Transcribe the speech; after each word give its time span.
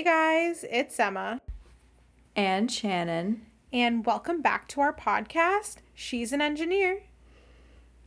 Hey 0.00 0.04
guys, 0.04 0.64
it's 0.70 0.98
Emma. 0.98 1.42
And 2.34 2.72
Shannon. 2.72 3.44
And 3.70 4.06
welcome 4.06 4.40
back 4.40 4.66
to 4.68 4.80
our 4.80 4.94
podcast. 4.94 5.76
She's 5.92 6.32
an 6.32 6.40
engineer. 6.40 7.02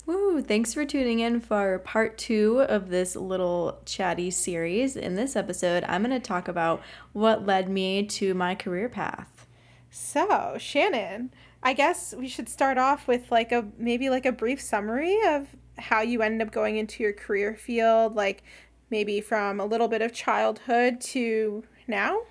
Woo! 0.07 0.41
Thanks 0.41 0.73
for 0.73 0.85
tuning 0.85 1.19
in 1.19 1.39
for 1.39 1.77
part 1.77 2.17
two 2.17 2.61
of 2.61 2.89
this 2.89 3.15
little 3.15 3.79
chatty 3.85 4.31
series. 4.31 4.95
In 4.95 5.13
this 5.13 5.35
episode, 5.35 5.83
I'm 5.87 6.01
going 6.01 6.19
to 6.19 6.27
talk 6.27 6.47
about 6.47 6.81
what 7.11 7.45
led 7.45 7.69
me 7.69 8.07
to 8.07 8.33
my 8.33 8.55
career 8.55 8.89
path. 8.89 9.45
So, 9.91 10.57
Shannon, 10.57 11.31
I 11.61 11.73
guess 11.73 12.15
we 12.17 12.27
should 12.27 12.49
start 12.49 12.79
off 12.79 13.07
with 13.07 13.31
like 13.31 13.51
a 13.51 13.67
maybe 13.77 14.09
like 14.09 14.25
a 14.25 14.31
brief 14.31 14.59
summary 14.59 15.19
of 15.27 15.45
how 15.77 16.01
you 16.01 16.23
ended 16.23 16.47
up 16.47 16.51
going 16.51 16.77
into 16.77 17.03
your 17.03 17.13
career 17.13 17.55
field, 17.55 18.15
like 18.15 18.43
maybe 18.89 19.21
from 19.21 19.59
a 19.59 19.65
little 19.65 19.87
bit 19.87 20.01
of 20.01 20.11
childhood 20.11 20.99
to 20.99 21.63
now? 21.87 22.21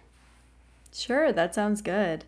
Sure, 0.92 1.32
that 1.32 1.54
sounds 1.54 1.82
good. 1.82 2.24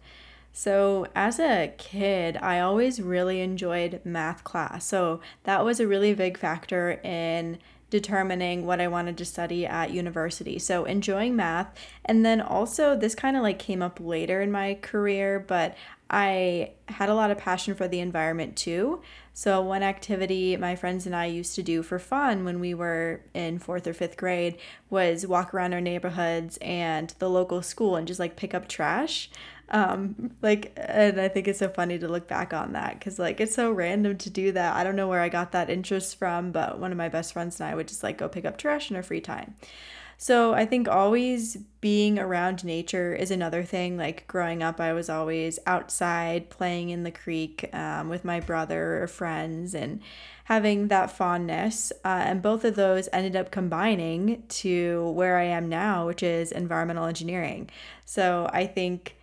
So, 0.52 1.08
as 1.16 1.40
a 1.40 1.74
kid, 1.78 2.36
I 2.36 2.60
always 2.60 3.00
really 3.02 3.40
enjoyed 3.40 4.00
math 4.04 4.44
class. 4.44 4.84
So, 4.84 5.20
that 5.42 5.64
was 5.64 5.80
a 5.80 5.86
really 5.86 6.14
big 6.14 6.38
factor 6.38 7.00
in 7.02 7.58
determining 7.94 8.66
what 8.66 8.80
I 8.80 8.88
wanted 8.88 9.16
to 9.18 9.24
study 9.24 9.64
at 9.64 9.92
university. 9.92 10.58
So, 10.58 10.84
enjoying 10.84 11.36
math. 11.36 11.72
And 12.04 12.26
then 12.26 12.40
also, 12.40 12.96
this 12.96 13.14
kind 13.14 13.36
of 13.36 13.44
like 13.44 13.60
came 13.60 13.82
up 13.82 14.00
later 14.00 14.42
in 14.42 14.50
my 14.50 14.78
career, 14.82 15.38
but 15.38 15.76
I 16.10 16.72
had 16.88 17.08
a 17.08 17.14
lot 17.14 17.30
of 17.30 17.38
passion 17.38 17.76
for 17.76 17.86
the 17.86 18.00
environment 18.00 18.56
too. 18.56 19.00
So, 19.32 19.60
one 19.60 19.84
activity 19.84 20.56
my 20.56 20.74
friends 20.74 21.06
and 21.06 21.14
I 21.14 21.26
used 21.26 21.54
to 21.54 21.62
do 21.62 21.84
for 21.84 22.00
fun 22.00 22.44
when 22.44 22.58
we 22.58 22.74
were 22.74 23.20
in 23.32 23.60
fourth 23.60 23.86
or 23.86 23.94
fifth 23.94 24.16
grade 24.16 24.58
was 24.90 25.24
walk 25.24 25.54
around 25.54 25.72
our 25.72 25.80
neighborhoods 25.80 26.58
and 26.60 27.14
the 27.20 27.30
local 27.30 27.62
school 27.62 27.94
and 27.94 28.08
just 28.08 28.18
like 28.18 28.34
pick 28.34 28.54
up 28.54 28.66
trash. 28.66 29.30
Um, 29.70 30.32
like, 30.42 30.72
and 30.76 31.20
I 31.20 31.28
think 31.28 31.48
it's 31.48 31.58
so 31.58 31.68
funny 31.68 31.98
to 31.98 32.08
look 32.08 32.28
back 32.28 32.52
on 32.52 32.72
that 32.72 32.98
because, 32.98 33.18
like, 33.18 33.40
it's 33.40 33.54
so 33.54 33.72
random 33.72 34.18
to 34.18 34.30
do 34.30 34.52
that. 34.52 34.76
I 34.76 34.84
don't 34.84 34.96
know 34.96 35.08
where 35.08 35.20
I 35.20 35.28
got 35.28 35.52
that 35.52 35.70
interest 35.70 36.18
from, 36.18 36.52
but 36.52 36.78
one 36.78 36.92
of 36.92 36.98
my 36.98 37.08
best 37.08 37.32
friends 37.32 37.60
and 37.60 37.68
I 37.68 37.74
would 37.74 37.88
just 37.88 38.02
like 38.02 38.18
go 38.18 38.28
pick 38.28 38.44
up 38.44 38.58
trash 38.58 38.90
in 38.90 38.96
our 38.96 39.02
free 39.02 39.20
time. 39.20 39.54
So 40.16 40.54
I 40.54 40.64
think 40.64 40.88
always 40.88 41.56
being 41.80 42.18
around 42.18 42.64
nature 42.64 43.14
is 43.14 43.30
another 43.30 43.62
thing. 43.62 43.96
Like 43.96 44.26
growing 44.26 44.62
up, 44.62 44.80
I 44.80 44.92
was 44.92 45.10
always 45.10 45.58
outside 45.66 46.50
playing 46.50 46.90
in 46.90 47.02
the 47.02 47.10
creek 47.10 47.68
um, 47.74 48.08
with 48.08 48.24
my 48.24 48.40
brother 48.40 49.02
or 49.02 49.06
friends 49.06 49.74
and 49.74 50.00
having 50.44 50.88
that 50.88 51.10
fondness. 51.10 51.92
Uh, 52.04 52.22
and 52.24 52.42
both 52.42 52.64
of 52.64 52.76
those 52.76 53.08
ended 53.12 53.34
up 53.34 53.50
combining 53.50 54.44
to 54.48 55.10
where 55.10 55.36
I 55.36 55.44
am 55.44 55.68
now, 55.68 56.06
which 56.06 56.22
is 56.22 56.52
environmental 56.52 57.06
engineering. 57.06 57.68
So 58.04 58.48
I 58.52 58.66
think 58.66 59.16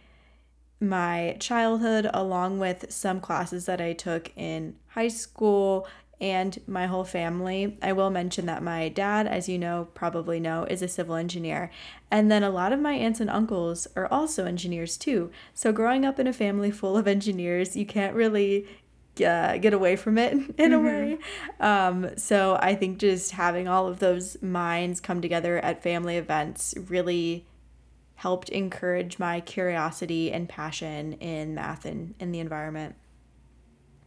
my 0.82 1.38
childhood, 1.40 2.10
along 2.14 2.60
with 2.60 2.92
some 2.92 3.22
classes 3.22 3.66
that 3.68 3.80
I 3.80 3.94
took 3.94 4.32
in 4.36 4.76
high 4.90 5.08
school, 5.08 5.88
and 6.22 6.62
my 6.68 6.86
whole 6.86 7.04
family. 7.04 7.78
I 7.82 7.94
will 7.94 8.12
mention 8.12 8.46
that 8.46 8.62
my 8.62 8.90
dad, 8.90 9.26
as 9.26 9.50
you 9.50 9.58
know, 9.58 9.88
probably 9.96 10.40
know, 10.40 10.66
is 10.66 10.84
a 10.84 10.88
civil 10.88 11.16
engineer. 11.16 11.72
And 12.12 12.32
then 12.32 12.44
a 12.44 12.52
lot 12.52 12.72
of 12.72 12.80
my 12.80 12.94
aunts 12.94 13.20
and 13.20 13.30
uncles 13.30 13.88
are 13.96 14.06
also 14.06 14.46
engineers 14.46 14.98
too. 14.98 15.32
So 15.56 15.72
growing 15.72 16.06
up 16.06 16.20
in 16.20 16.28
a 16.28 16.34
family 16.34 16.70
full 16.70 16.96
of 16.96 17.08
engineers, 17.08 17.76
you 17.76 17.88
can't 17.88 18.14
really 18.14 18.68
uh, 19.26 19.58
get 19.58 19.74
away 19.74 19.96
from 19.96 20.20
it 20.20 20.34
in 20.58 20.72
mm-hmm. 20.72 20.74
a 20.74 20.80
way. 20.80 21.18
Um, 21.60 22.18
so 22.18 22.58
I 22.62 22.76
think 22.76 23.00
just 23.00 23.32
having 23.32 23.68
all 23.68 23.88
of 23.88 23.98
those 23.98 24.40
minds 24.44 25.02
come 25.02 25.22
together 25.22 25.58
at 25.58 25.82
family 25.82 26.18
events 26.18 26.76
really 26.88 27.48
helped 28.22 28.50
encourage 28.50 29.18
my 29.18 29.40
curiosity 29.40 30.32
and 30.32 30.48
passion 30.48 31.14
in 31.14 31.56
math 31.56 31.86
and 31.86 32.14
in 32.20 32.32
the 32.32 32.40
environment. 32.40 32.94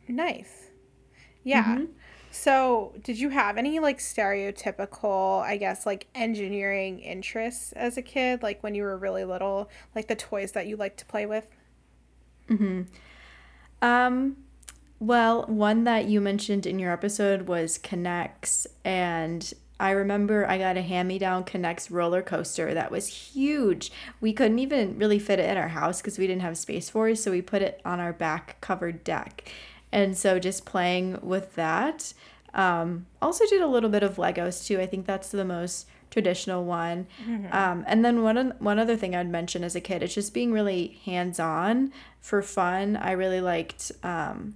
Nice. 0.07 0.71
Yeah. 1.43 1.65
Mm-hmm. 1.65 1.85
So, 2.31 2.95
did 3.03 3.19
you 3.19 3.31
have 3.31 3.57
any 3.59 3.81
like 3.81 3.99
stereotypical, 3.99 5.43
I 5.43 5.57
guess, 5.57 5.85
like 5.85 6.07
engineering 6.15 7.01
interests 7.01 7.73
as 7.73 7.97
a 7.97 8.03
kid, 8.03 8.41
like 8.41 8.63
when 8.63 8.77
you 8.77 8.85
were 8.85 8.97
really 8.97 9.25
little, 9.25 9.69
like 9.97 10.07
the 10.07 10.15
toys 10.15 10.53
that 10.53 10.69
you 10.69 10.77
liked 10.77 10.99
to 10.99 11.07
play 11.07 11.27
with? 11.27 11.49
Mhm. 12.49 12.87
Um 13.83 14.37
well, 15.01 15.43
one 15.47 15.83
that 15.85 16.07
you 16.07 16.21
mentioned 16.21 16.67
in 16.67 16.79
your 16.79 16.93
episode 16.93 17.49
was 17.49 17.79
K'NEX 17.79 18.69
and 18.85 19.53
I 19.85 19.91
remember 19.91 20.49
I 20.49 20.57
got 20.57 20.79
a 20.79 20.83
hand-me-down 20.83 21.45
K'NEX 21.45 21.91
roller 21.91 22.23
coaster 22.23 22.73
that 22.73 22.91
was 22.91 23.07
huge. 23.07 23.93
We 24.19 24.33
couldn't 24.33 24.59
even 24.59 24.97
really 24.97 25.19
fit 25.19 25.39
it 25.39 25.51
in 25.51 25.59
our 25.59 25.69
house 25.69 26.01
because 26.01 26.17
we 26.17 26.27
didn't 26.27 26.41
have 26.41 26.57
space 26.57 26.89
for 26.89 27.11
it, 27.11 27.19
so 27.19 27.31
we 27.31 27.43
put 27.43 27.61
it 27.61 27.83
on 27.85 28.01
our 28.01 28.15
back 28.15 28.59
covered 28.63 29.05
deck. 29.05 29.53
And 29.93 30.17
so 30.17 30.39
just 30.39 30.65
playing 30.65 31.19
with 31.21 31.55
that. 31.57 32.15
Um, 32.55 33.05
also 33.21 33.45
did 33.47 33.61
a 33.61 33.67
little 33.67 33.91
bit 33.91 34.03
of 34.03 34.17
Legos 34.17 34.67
too. 34.67 34.81
I 34.81 34.87
think 34.87 35.05
that's 35.05 35.29
the 35.29 35.45
most 35.45 35.87
traditional 36.09 36.65
one. 36.65 37.07
Mm-hmm. 37.29 37.53
Um, 37.53 37.85
and 37.87 38.03
then 38.03 38.23
one 38.23 38.55
one 38.61 38.79
other 38.79 38.97
thing 38.97 39.15
I'd 39.15 39.29
mention 39.29 39.63
as 39.63 39.77
a 39.77 39.83
kid 39.83 40.03
is 40.03 40.15
just 40.15 40.33
being 40.33 40.51
really 40.51 40.99
hands 41.05 41.39
on 41.39 41.93
for 42.21 42.41
fun. 42.41 42.97
I 42.97 43.13
really 43.13 43.43
liked 43.43 43.93
um, 44.03 44.55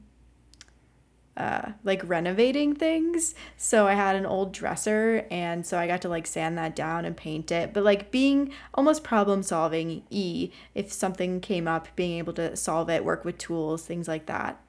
uh, 1.38 1.72
like 1.84 2.02
renovating 2.04 2.74
things. 2.74 3.34
So 3.56 3.86
I 3.86 3.94
had 3.94 4.16
an 4.16 4.26
old 4.26 4.52
dresser, 4.52 5.24
and 5.30 5.64
so 5.64 5.78
I 5.78 5.86
got 5.86 6.02
to 6.02 6.08
like 6.08 6.26
sand 6.26 6.58
that 6.58 6.74
down 6.74 7.04
and 7.04 7.16
paint 7.16 7.52
it. 7.52 7.72
But 7.72 7.84
like 7.84 8.10
being 8.10 8.52
almost 8.74 9.04
problem 9.04 9.42
solving, 9.42 10.02
e 10.10 10.50
if 10.74 10.92
something 10.92 11.40
came 11.40 11.68
up, 11.68 11.88
being 11.94 12.18
able 12.18 12.32
to 12.34 12.56
solve 12.56 12.90
it, 12.90 13.04
work 13.04 13.24
with 13.24 13.38
tools, 13.38 13.86
things 13.86 14.08
like 14.08 14.26
that. 14.26 14.60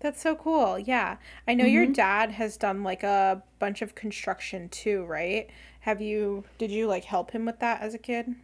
That's 0.00 0.20
so 0.20 0.34
cool. 0.34 0.78
Yeah. 0.78 1.18
I 1.46 1.54
know 1.54 1.64
mm-hmm. 1.64 1.74
your 1.74 1.86
dad 1.86 2.32
has 2.32 2.56
done 2.56 2.82
like 2.82 3.02
a 3.02 3.42
bunch 3.58 3.82
of 3.82 3.94
construction 3.94 4.68
too, 4.70 5.04
right? 5.04 5.48
Have 5.80 6.00
you 6.00 6.44
did 6.58 6.70
you 6.70 6.86
like 6.86 7.04
help 7.04 7.30
him 7.30 7.44
with 7.44 7.60
that 7.60 7.82
as 7.82 7.94
a 7.94 7.98
kid? 7.98 8.34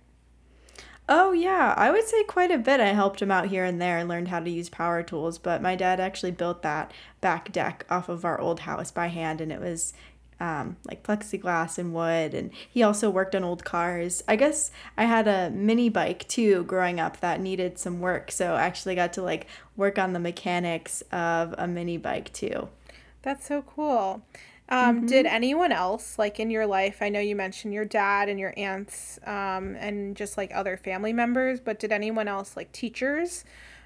Oh 1.08 1.30
yeah, 1.30 1.72
I 1.76 1.90
would 1.92 2.04
say 2.04 2.24
quite 2.24 2.50
a 2.50 2.58
bit. 2.58 2.80
I 2.80 2.88
helped 2.88 3.22
him 3.22 3.30
out 3.30 3.46
here 3.46 3.64
and 3.64 3.80
there 3.80 3.98
and 3.98 4.08
learned 4.08 4.28
how 4.28 4.40
to 4.40 4.50
use 4.50 4.68
power 4.68 5.04
tools, 5.04 5.38
but 5.38 5.62
my 5.62 5.76
dad 5.76 6.00
actually 6.00 6.32
built 6.32 6.62
that 6.62 6.92
back 7.20 7.52
deck 7.52 7.86
off 7.88 8.08
of 8.08 8.24
our 8.24 8.40
old 8.40 8.60
house 8.60 8.90
by 8.90 9.06
hand 9.06 9.40
and 9.40 9.52
it 9.52 9.60
was 9.60 9.92
um, 10.40 10.76
like 10.86 11.04
plexiglass 11.04 11.78
and 11.78 11.94
wood. 11.94 12.34
And 12.34 12.50
he 12.68 12.82
also 12.82 13.08
worked 13.08 13.34
on 13.36 13.44
old 13.44 13.64
cars. 13.64 14.22
I 14.26 14.34
guess 14.34 14.72
I 14.96 15.04
had 15.04 15.28
a 15.28 15.50
mini 15.50 15.88
bike 15.88 16.26
too 16.28 16.64
growing 16.64 16.98
up 16.98 17.20
that 17.20 17.40
needed 17.40 17.78
some 17.78 18.00
work. 18.00 18.32
So 18.32 18.54
I 18.54 18.62
actually 18.62 18.96
got 18.96 19.12
to 19.14 19.22
like 19.22 19.46
work 19.76 19.98
on 19.98 20.12
the 20.12 20.18
mechanics 20.18 21.02
of 21.12 21.54
a 21.56 21.68
mini 21.68 21.98
bike 21.98 22.32
too. 22.32 22.68
That's 23.22 23.46
so 23.46 23.62
cool. 23.62 24.22
Um, 24.68 24.96
mm-hmm. 24.96 25.06
Did 25.06 25.26
anyone 25.26 25.70
else, 25.70 26.18
like 26.18 26.40
in 26.40 26.50
your 26.50 26.66
life, 26.66 26.98
I 27.00 27.08
know 27.08 27.20
you 27.20 27.36
mentioned 27.36 27.72
your 27.72 27.84
dad 27.84 28.28
and 28.28 28.38
your 28.40 28.52
aunts 28.56 29.18
um, 29.24 29.76
and 29.76 30.16
just 30.16 30.36
like 30.36 30.50
other 30.52 30.76
family 30.76 31.12
members, 31.12 31.60
but 31.60 31.78
did 31.78 31.92
anyone 31.92 32.26
else, 32.26 32.56
like 32.56 32.72
teachers 32.72 33.44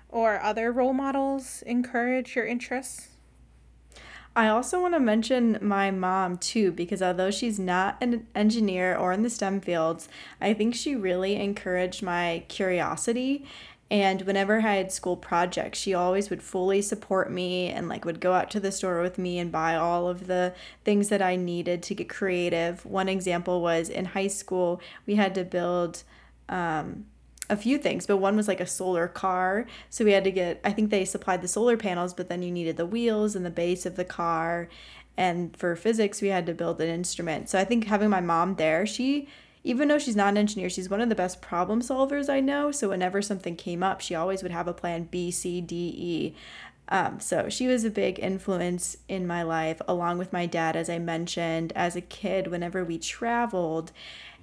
or 0.09 0.41
other 0.41 0.73
role 0.73 0.95
models, 0.95 1.63
encourage 1.67 2.35
your 2.35 2.47
interests? 2.47 3.09
I 4.35 4.47
also 4.47 4.81
want 4.81 4.95
to 4.95 5.01
mention 5.01 5.59
my 5.61 5.91
mom 5.91 6.39
too, 6.39 6.71
because 6.71 7.03
although 7.03 7.33
she's 7.33 7.59
not 7.59 7.97
an 8.01 8.29
engineer 8.35 8.97
or 8.97 9.13
in 9.13 9.23
the 9.23 9.31
STEM 9.31 9.61
fields, 9.61 10.09
I 10.41 10.55
think 10.55 10.77
she 10.77 10.95
really 10.95 11.35
encouraged 11.35 12.03
my 12.03 12.45
curiosity. 12.49 13.45
And 13.91 14.23
whenever 14.23 14.59
I 14.59 14.77
had 14.77 14.93
school 14.93 15.17
projects, 15.17 15.79
she 15.79 15.95
always 15.95 16.31
would 16.31 16.43
fully 16.43 16.81
support 16.81 17.31
me 17.31 17.69
and 17.69 17.89
like 17.89 18.05
would 18.05 18.21
go 18.21 18.33
out 18.33 18.49
to 18.53 18.61
the 18.61 18.71
store 18.71 19.03
with 19.03 19.19
me 19.19 19.39
and 19.41 19.51
buy 19.51 19.75
all 19.75 20.09
of 20.09 20.29
the 20.29 20.55
things 20.85 21.09
that 21.09 21.21
I 21.21 21.35
needed 21.35 21.83
to 21.85 21.95
get 21.97 22.09
creative. 22.09 22.87
One 22.87 23.09
example 23.09 23.61
was 23.61 23.89
in 23.89 24.05
high 24.05 24.29
school, 24.29 24.81
we 25.07 25.17
had 25.17 25.35
to 25.35 25.45
build 25.45 26.05
um, 26.49 27.07
a 27.49 27.57
few 27.57 27.79
things, 27.79 28.07
but 28.07 28.19
one 28.19 28.37
was 28.37 28.47
like 28.47 28.61
a 28.61 28.67
solar 28.67 29.09
car. 29.09 29.67
So 29.89 30.05
we 30.05 30.13
had 30.13 30.23
to 30.23 30.31
get, 30.31 30.61
I 30.63 30.73
think 30.73 30.91
they 30.91 31.05
supplied 31.05 31.43
the 31.43 31.49
solar 31.49 31.77
panels, 31.77 32.15
but 32.15 32.29
then 32.29 32.43
you 32.43 32.53
needed 32.53 32.77
the 32.77 32.87
wheels 32.87 33.35
and 33.35 33.45
the 33.45 33.51
base 33.51 33.87
of 33.87 33.97
the 33.97 34.05
car. 34.05 34.69
And 35.17 35.57
for 35.57 35.75
physics, 35.75 36.23
we 36.23 36.29
had 36.29 36.47
to 36.47 36.55
build 36.55 36.81
an 36.81 36.89
instrument. 36.89 37.49
So 37.49 37.59
I 37.59 37.65
think 37.65 37.87
having 37.87 38.09
my 38.09 38.21
mom 38.21 38.55
there, 38.55 38.87
she, 38.87 39.27
even 39.63 39.89
though 39.89 39.99
she's 39.99 40.17
not 40.17 40.29
an 40.29 40.39
engineer, 40.39 40.71
she's 40.71 40.89
one 40.89 41.01
of 41.01 41.09
the 41.09 41.15
best 41.15 41.43
problem 41.43 41.81
solvers 41.81 42.29
I 42.29 42.41
know. 42.41 42.73
So 42.73 42.89
whenever 42.89 43.21
something 43.21 43.57
came 43.57 43.83
up, 43.83 44.01
she 44.01 44.15
always 44.15 44.43
would 44.43 44.53
have 44.53 44.69
a 44.69 44.73
plan 44.73 45.09
B, 45.11 45.31
C, 45.31 45.61
D, 45.61 45.95
E. 45.97 46.35
Um, 46.89 47.21
so 47.21 47.49
she 47.49 47.69
was 47.69 47.85
a 47.85 47.91
big 47.91 48.19
influence 48.19 48.97
in 49.09 49.27
my 49.27 49.43
life, 49.43 49.81
along 49.87 50.19
with 50.19 50.33
my 50.33 50.47
dad, 50.47 50.75
as 50.77 50.91
I 50.91 50.99
mentioned. 50.99 51.73
As 51.77 51.95
a 51.95 52.01
kid, 52.01 52.49
whenever 52.49 52.85
we 52.85 52.99
traveled, 52.99 53.93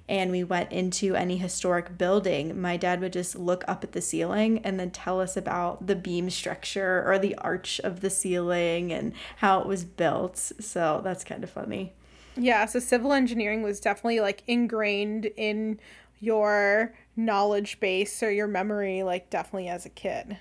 and 0.08 0.30
we 0.30 0.42
went 0.42 0.72
into 0.72 1.14
any 1.14 1.36
historic 1.36 1.98
building, 1.98 2.58
my 2.58 2.78
dad 2.78 3.00
would 3.00 3.12
just 3.12 3.36
look 3.36 3.62
up 3.68 3.84
at 3.84 3.92
the 3.92 4.00
ceiling 4.00 4.58
and 4.64 4.80
then 4.80 4.90
tell 4.90 5.20
us 5.20 5.36
about 5.36 5.86
the 5.86 5.94
beam 5.94 6.30
structure 6.30 7.04
or 7.06 7.18
the 7.18 7.34
arch 7.36 7.78
of 7.80 8.00
the 8.00 8.08
ceiling 8.08 8.90
and 8.90 9.12
how 9.36 9.60
it 9.60 9.66
was 9.66 9.84
built. 9.84 10.38
So 10.38 11.02
that's 11.04 11.24
kind 11.24 11.44
of 11.44 11.50
funny. 11.50 11.92
Yeah, 12.38 12.66
so 12.66 12.78
civil 12.78 13.12
engineering 13.12 13.62
was 13.62 13.80
definitely 13.80 14.20
like 14.20 14.42
ingrained 14.46 15.26
in 15.36 15.80
your 16.20 16.94
knowledge 17.16 17.80
base 17.80 18.22
or 18.22 18.30
your 18.30 18.46
memory 18.46 19.02
like 19.02 19.28
definitely 19.30 19.68
as 19.68 19.84
a 19.84 19.90
kid. 19.90 20.38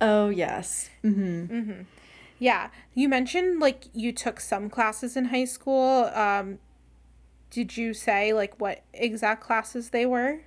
Oh, 0.00 0.28
yes. 0.28 0.90
Mhm. 1.02 1.48
Mhm. 1.48 1.84
Yeah, 2.38 2.70
you 2.94 3.08
mentioned 3.08 3.60
like 3.60 3.84
you 3.92 4.12
took 4.12 4.40
some 4.40 4.68
classes 4.68 5.16
in 5.16 5.26
high 5.26 5.44
school. 5.46 6.10
Um 6.14 6.58
did 7.50 7.76
you 7.76 7.94
say 7.94 8.32
like 8.32 8.60
what 8.60 8.82
exact 8.92 9.42
classes 9.42 9.90
they 9.90 10.04
were? 10.06 10.40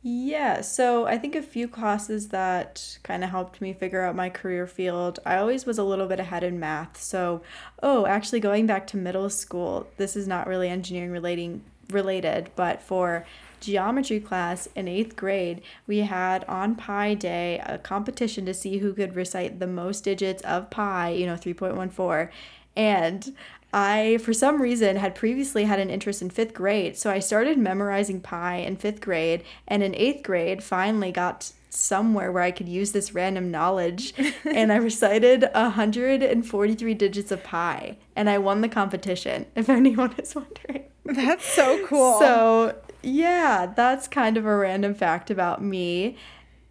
Yeah, 0.00 0.60
so 0.60 1.06
I 1.06 1.18
think 1.18 1.34
a 1.34 1.42
few 1.42 1.66
classes 1.66 2.28
that 2.28 2.98
kind 3.02 3.24
of 3.24 3.30
helped 3.30 3.60
me 3.60 3.72
figure 3.72 4.04
out 4.04 4.14
my 4.14 4.30
career 4.30 4.66
field. 4.66 5.18
I 5.26 5.38
always 5.38 5.66
was 5.66 5.76
a 5.76 5.82
little 5.82 6.06
bit 6.06 6.20
ahead 6.20 6.44
in 6.44 6.60
math. 6.60 7.00
So, 7.00 7.42
oh, 7.82 8.06
actually 8.06 8.38
going 8.38 8.66
back 8.66 8.86
to 8.88 8.96
middle 8.96 9.28
school, 9.28 9.88
this 9.96 10.14
is 10.14 10.28
not 10.28 10.46
really 10.46 10.68
engineering 10.68 11.10
relating 11.10 11.64
related, 11.90 12.50
but 12.54 12.80
for 12.82 13.26
geometry 13.60 14.20
class 14.20 14.68
in 14.76 14.86
8th 14.86 15.16
grade, 15.16 15.62
we 15.86 15.98
had 15.98 16.44
on 16.44 16.76
pi 16.76 17.14
day 17.14 17.60
a 17.66 17.78
competition 17.78 18.46
to 18.46 18.54
see 18.54 18.78
who 18.78 18.92
could 18.92 19.16
recite 19.16 19.58
the 19.58 19.66
most 19.66 20.04
digits 20.04 20.42
of 20.42 20.70
pi, 20.70 21.08
you 21.10 21.26
know, 21.26 21.34
3.14. 21.34 22.28
And 22.76 23.34
I, 23.72 24.18
for 24.18 24.32
some 24.32 24.62
reason, 24.62 24.96
had 24.96 25.14
previously 25.14 25.64
had 25.64 25.78
an 25.78 25.90
interest 25.90 26.22
in 26.22 26.30
fifth 26.30 26.54
grade, 26.54 26.96
so 26.96 27.10
I 27.10 27.18
started 27.18 27.58
memorizing 27.58 28.20
pi 28.20 28.56
in 28.56 28.76
fifth 28.76 29.00
grade, 29.00 29.42
and 29.66 29.82
in 29.82 29.94
eighth 29.94 30.22
grade, 30.22 30.62
finally 30.62 31.12
got 31.12 31.52
somewhere 31.70 32.32
where 32.32 32.42
I 32.42 32.50
could 32.50 32.68
use 32.68 32.92
this 32.92 33.14
random 33.14 33.50
knowledge, 33.50 34.14
and 34.44 34.72
I 34.72 34.76
recited 34.76 35.48
143 35.52 36.94
digits 36.94 37.30
of 37.30 37.44
pi, 37.44 37.98
and 38.16 38.30
I 38.30 38.38
won 38.38 38.62
the 38.62 38.68
competition, 38.68 39.46
if 39.54 39.68
anyone 39.68 40.14
is 40.18 40.34
wondering. 40.34 40.84
That's 41.04 41.44
so 41.44 41.86
cool. 41.86 42.18
So, 42.20 42.74
yeah, 43.02 43.72
that's 43.74 44.08
kind 44.08 44.36
of 44.36 44.46
a 44.46 44.56
random 44.56 44.94
fact 44.94 45.30
about 45.30 45.62
me. 45.62 46.16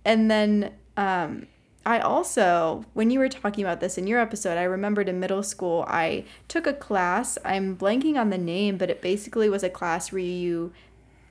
And 0.04 0.30
then, 0.32 0.74
um, 0.96 1.48
I 1.88 2.00
also, 2.00 2.84
when 2.94 3.12
you 3.12 3.20
were 3.20 3.30
talking 3.30 3.64
about 3.64 3.80
this 3.80 3.98
in 3.98 4.08
your 4.08 4.20
episode, 4.20 4.58
I 4.58 4.64
remembered 4.64 5.08
in 5.08 5.22
middle 5.22 5.42
school, 5.42 5.86
I 5.88 6.26
took 6.50 6.68
a 6.68 6.74
class. 6.74 7.38
I'm 7.46 7.78
blanking 7.78 8.20
on 8.20 8.30
the 8.30 8.38
name, 8.38 8.78
but 8.78 8.90
it 8.90 9.02
basically 9.02 9.48
was 9.48 9.64
a 9.64 9.70
class 9.70 10.12
where 10.12 10.20
you 10.20 10.74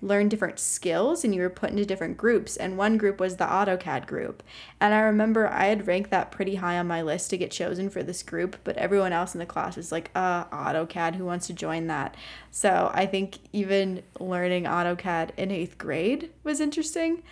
learn 0.00 0.31
different 0.31 0.58
skills 0.58 1.25
and 1.25 1.35
you 1.35 1.43
were 1.43 1.50
put 1.50 1.69
into 1.69 1.85
different 1.85 2.17
groups. 2.17 2.56
And 2.56 2.79
one 2.79 2.97
group 2.97 3.20
was 3.20 3.37
the 3.37 3.44
AutoCAD 3.44 4.06
group. 4.06 4.43
And 4.81 4.94
I 4.94 5.00
remember 5.00 5.47
I 5.47 5.67
had 5.67 5.87
ranked 5.87 6.11
that 6.11 6.31
pretty 6.31 6.55
high 6.55 6.79
on 6.79 6.87
my 6.87 7.03
list 7.03 7.29
to 7.31 7.37
get 7.37 7.50
chosen 7.50 7.91
for 7.91 8.03
this 8.03 8.23
group, 8.23 8.56
but 8.64 8.79
everyone 8.79 9.12
else 9.12 9.35
in 9.35 9.41
the 9.41 9.44
class 9.44 9.76
was 9.76 9.93
like, 9.93 10.11
uh, 10.14 10.47
AutoCAD, 10.47 11.17
who 11.17 11.26
wants 11.26 11.49
to 11.49 11.53
join 11.53 11.87
that? 11.88 12.14
So 12.50 12.91
I 12.94 13.05
think 13.05 13.41
even 13.53 14.03
learning 14.19 14.64
AutoCAD 14.64 15.32
in 15.37 15.50
eighth 15.50 15.76
grade 15.76 16.31
was 16.44 16.61
interesting. 16.61 17.23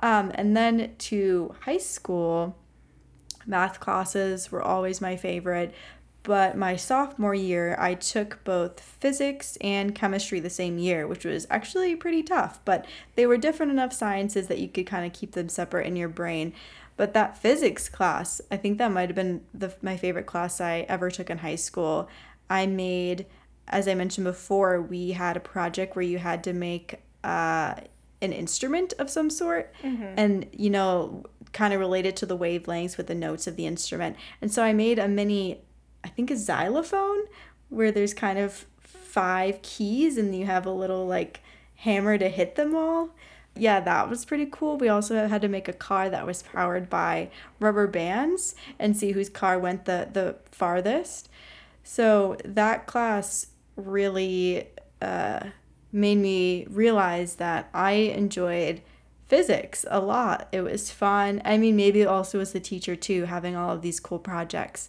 Um, 0.00 0.32
and 0.34 0.54
then 0.54 0.94
to 0.98 1.54
high 1.60 1.78
school, 1.78 2.56
Math 3.46 3.80
classes 3.80 4.50
were 4.50 4.62
always 4.62 5.00
my 5.00 5.16
favorite, 5.16 5.74
but 6.22 6.56
my 6.56 6.74
sophomore 6.74 7.34
year, 7.34 7.76
I 7.78 7.94
took 7.94 8.42
both 8.44 8.80
physics 8.80 9.58
and 9.60 9.94
chemistry 9.94 10.40
the 10.40 10.48
same 10.48 10.78
year, 10.78 11.06
which 11.06 11.26
was 11.26 11.46
actually 11.50 11.94
pretty 11.96 12.22
tough, 12.22 12.60
but 12.64 12.86
they 13.14 13.26
were 13.26 13.36
different 13.36 13.72
enough 13.72 13.92
sciences 13.92 14.46
that 14.46 14.58
you 14.58 14.68
could 14.68 14.86
kind 14.86 15.04
of 15.04 15.12
keep 15.12 15.32
them 15.32 15.50
separate 15.50 15.86
in 15.86 15.96
your 15.96 16.08
brain. 16.08 16.54
But 16.96 17.12
that 17.12 17.36
physics 17.36 17.88
class, 17.88 18.40
I 18.50 18.56
think 18.56 18.78
that 18.78 18.90
might 18.92 19.10
have 19.10 19.16
been 19.16 19.42
the, 19.52 19.74
my 19.82 19.96
favorite 19.96 20.26
class 20.26 20.60
I 20.60 20.86
ever 20.88 21.10
took 21.10 21.28
in 21.28 21.38
high 21.38 21.56
school. 21.56 22.08
I 22.48 22.66
made, 22.66 23.26
as 23.68 23.86
I 23.86 23.94
mentioned 23.94 24.24
before, 24.24 24.80
we 24.80 25.10
had 25.10 25.36
a 25.36 25.40
project 25.40 25.94
where 25.94 26.04
you 26.04 26.18
had 26.18 26.42
to 26.44 26.52
make 26.52 27.02
uh, 27.22 27.74
an 28.22 28.32
instrument 28.32 28.94
of 28.98 29.10
some 29.10 29.28
sort. 29.28 29.74
Mm-hmm. 29.82 30.14
And, 30.16 30.46
you 30.52 30.70
know, 30.70 31.24
kind 31.54 31.72
of 31.72 31.80
related 31.80 32.16
to 32.16 32.26
the 32.26 32.36
wavelengths 32.36 32.98
with 32.98 33.06
the 33.06 33.14
notes 33.14 33.46
of 33.46 33.56
the 33.56 33.66
instrument. 33.66 34.16
And 34.42 34.52
so 34.52 34.62
I 34.62 34.74
made 34.74 34.98
a 34.98 35.08
mini, 35.08 35.62
I 36.04 36.08
think 36.08 36.30
a 36.30 36.36
xylophone, 36.36 37.20
where 37.70 37.90
there's 37.90 38.12
kind 38.12 38.38
of 38.38 38.66
five 38.80 39.62
keys 39.62 40.18
and 40.18 40.36
you 40.36 40.44
have 40.44 40.66
a 40.66 40.70
little 40.70 41.06
like 41.06 41.40
hammer 41.76 42.18
to 42.18 42.28
hit 42.28 42.56
them 42.56 42.74
all. 42.74 43.10
Yeah, 43.56 43.78
that 43.80 44.10
was 44.10 44.24
pretty 44.24 44.48
cool. 44.50 44.76
We 44.76 44.88
also 44.88 45.28
had 45.28 45.40
to 45.42 45.48
make 45.48 45.68
a 45.68 45.72
car 45.72 46.10
that 46.10 46.26
was 46.26 46.42
powered 46.42 46.90
by 46.90 47.30
rubber 47.60 47.86
bands 47.86 48.56
and 48.78 48.96
see 48.96 49.12
whose 49.12 49.28
car 49.28 49.58
went 49.58 49.84
the, 49.84 50.08
the 50.12 50.36
farthest. 50.50 51.28
So 51.84 52.36
that 52.44 52.86
class 52.86 53.46
really 53.76 54.66
uh, 55.00 55.50
made 55.92 56.18
me 56.18 56.66
realize 56.68 57.36
that 57.36 57.68
I 57.72 57.92
enjoyed 57.92 58.82
physics 59.26 59.84
a 59.90 60.00
lot. 60.00 60.48
It 60.52 60.60
was 60.60 60.90
fun. 60.90 61.40
I 61.44 61.56
mean, 61.58 61.76
maybe 61.76 62.00
it 62.02 62.08
also 62.08 62.38
was 62.38 62.52
the 62.52 62.60
teacher 62.60 62.96
too, 62.96 63.24
having 63.24 63.56
all 63.56 63.70
of 63.70 63.82
these 63.82 64.00
cool 64.00 64.18
projects. 64.18 64.88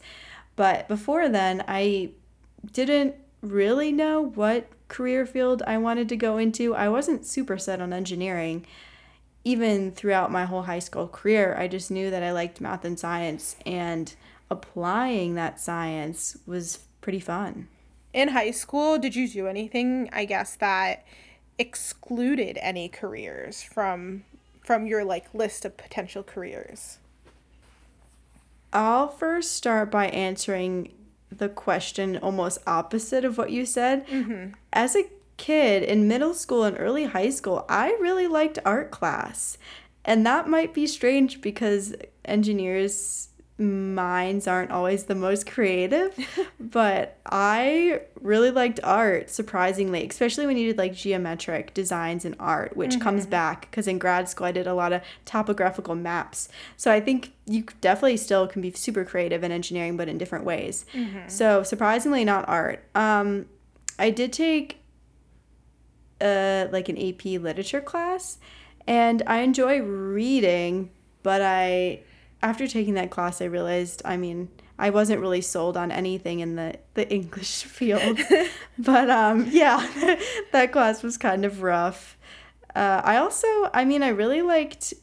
But 0.56 0.88
before 0.88 1.30
then, 1.30 1.64
I 1.68 2.12
didn't 2.72 3.16
really 3.42 3.92
know 3.92 4.22
what 4.22 4.68
career 4.88 5.26
field 5.26 5.64
I 5.66 5.78
wanted 5.78 6.10
to 6.10 6.16
go 6.16 6.38
into. 6.38 6.76
I 6.76 6.90
wasn't 6.90 7.26
super 7.26 7.58
set 7.58 7.82
on 7.82 7.94
engineering. 7.94 8.66
Even 9.44 9.92
throughout 9.92 10.32
my 10.32 10.46
whole 10.46 10.64
high 10.64 10.80
school 10.80 11.08
career, 11.08 11.56
I 11.58 11.68
just 11.68 11.92
knew 11.92 12.10
that 12.10 12.24
I 12.24 12.32
liked 12.32 12.62
math 12.62 12.84
and 12.84 13.00
science, 13.00 13.56
and 13.66 14.14
applying 14.50 15.36
that 15.36 15.60
science 15.60 16.38
was 16.48 16.80
pretty 17.02 17.20
fun. 17.20 17.68
In 18.14 18.30
high 18.30 18.52
school, 18.52 18.98
did 18.98 19.16
you 19.16 19.28
do 19.28 19.48
anything, 19.48 20.10
I 20.12 20.26
guess, 20.26 20.56
that 20.56 21.06
excluded 21.58 22.58
any 22.62 22.90
careers 22.90 23.64
from 23.64 24.24
from 24.62 24.88
your 24.88 25.04
like 25.04 25.34
list 25.34 25.64
of 25.64 25.78
potential 25.78 26.24
careers? 26.24 26.98
I'll 28.74 29.08
first 29.08 29.54
start 29.54 29.92
by 29.92 30.08
answering 30.08 30.92
the 31.32 31.50
question 31.50 32.18
almost 32.18 32.60
opposite 32.68 33.24
of 33.24 33.38
what 33.38 33.52
you 33.52 33.66
said. 33.66 34.08
Mm-hmm. 34.08 34.54
As 34.74 34.96
a 34.96 35.10
kid 35.38 35.84
in 35.84 36.08
middle 36.08 36.34
school 36.34 36.64
and 36.64 36.78
early 36.80 37.06
high 37.06 37.30
school, 37.30 37.66
I 37.70 37.98
really 38.02 38.28
liked 38.28 38.60
art 38.66 38.92
class. 38.92 39.58
And 40.04 40.26
that 40.26 40.48
might 40.48 40.74
be 40.74 40.88
strange 40.88 41.42
because 41.42 41.96
engineers 42.26 43.30
minds 43.58 44.48
aren't 44.48 44.72
always 44.72 45.06
the 45.06 45.16
most 45.16 45.48
creative, 45.48 46.18
but 46.60 47.18
I 47.26 48.02
really 48.20 48.52
liked 48.52 48.82
art 48.84 49.30
surprisingly, 49.30 50.06
especially 50.06 50.46
when 50.46 50.58
you 50.58 50.68
did 50.68 50.78
like 50.78 50.94
geometric 50.94 51.74
designs 51.74 52.26
in 52.26 52.36
art, 52.38 52.76
which 52.76 52.92
mm-hmm. 52.92 53.02
comes 53.02 53.26
back 53.26 53.70
because 53.72 53.88
in 53.88 53.98
grad 53.98 54.28
school 54.28 54.48
I 54.48 54.52
did 54.52 54.68
a 54.68 54.74
lot 54.74 54.92
of 54.92 55.02
topographical 55.24 55.96
maps. 55.96 56.50
So 56.76 56.92
I 56.92 57.00
think 57.00 57.32
you 57.46 57.66
definitely 57.80 58.18
still 58.18 58.46
can 58.46 58.62
be 58.62 58.72
super 58.72 59.06
creative 59.06 59.44
in 59.44 59.52
engineering, 59.52 59.96
but 59.96 60.10
in 60.10 60.18
different 60.18 60.44
ways. 60.44 60.86
Mm-hmm. 60.94 61.30
So 61.30 61.64
surprisingly, 61.64 62.26
not 62.26 62.48
art. 62.50 62.84
Um, 62.94 63.46
I 63.98 64.10
did 64.10 64.34
take 64.34 64.82
uh, 66.20 66.68
like 66.72 66.90
an 66.90 66.98
AP 66.98 67.24
literature 67.26 67.82
class, 67.82 68.38
and 68.86 69.24
I 69.26 69.40
enjoy 69.40 69.82
reading, 69.82 70.90
but 71.24 71.42
I 71.42 72.02
after 72.46 72.68
taking 72.68 72.94
that 72.94 73.10
class, 73.10 73.42
I 73.42 73.46
realized, 73.46 74.04
I 74.06 74.18
mean, 74.18 74.50
I 74.78 74.92
wasn't 74.92 75.20
really 75.20 75.42
sold 75.42 75.76
on 75.76 75.92
anything 75.92 76.42
in 76.42 76.56
the, 76.56 76.76
the 76.94 77.10
English 77.20 77.64
field. 77.64 78.20
but 78.78 79.10
um, 79.10 79.48
yeah, 79.50 79.80
that 80.52 80.72
class 80.72 81.02
was 81.02 81.18
kind 81.18 81.44
of 81.44 81.64
rough. 81.64 82.18
Uh, 82.76 83.02
I 83.04 83.18
also, 83.18 83.48
I 83.74 83.84
mean, 83.84 84.04
I 84.04 84.10
really 84.10 84.44
liked 84.44 84.94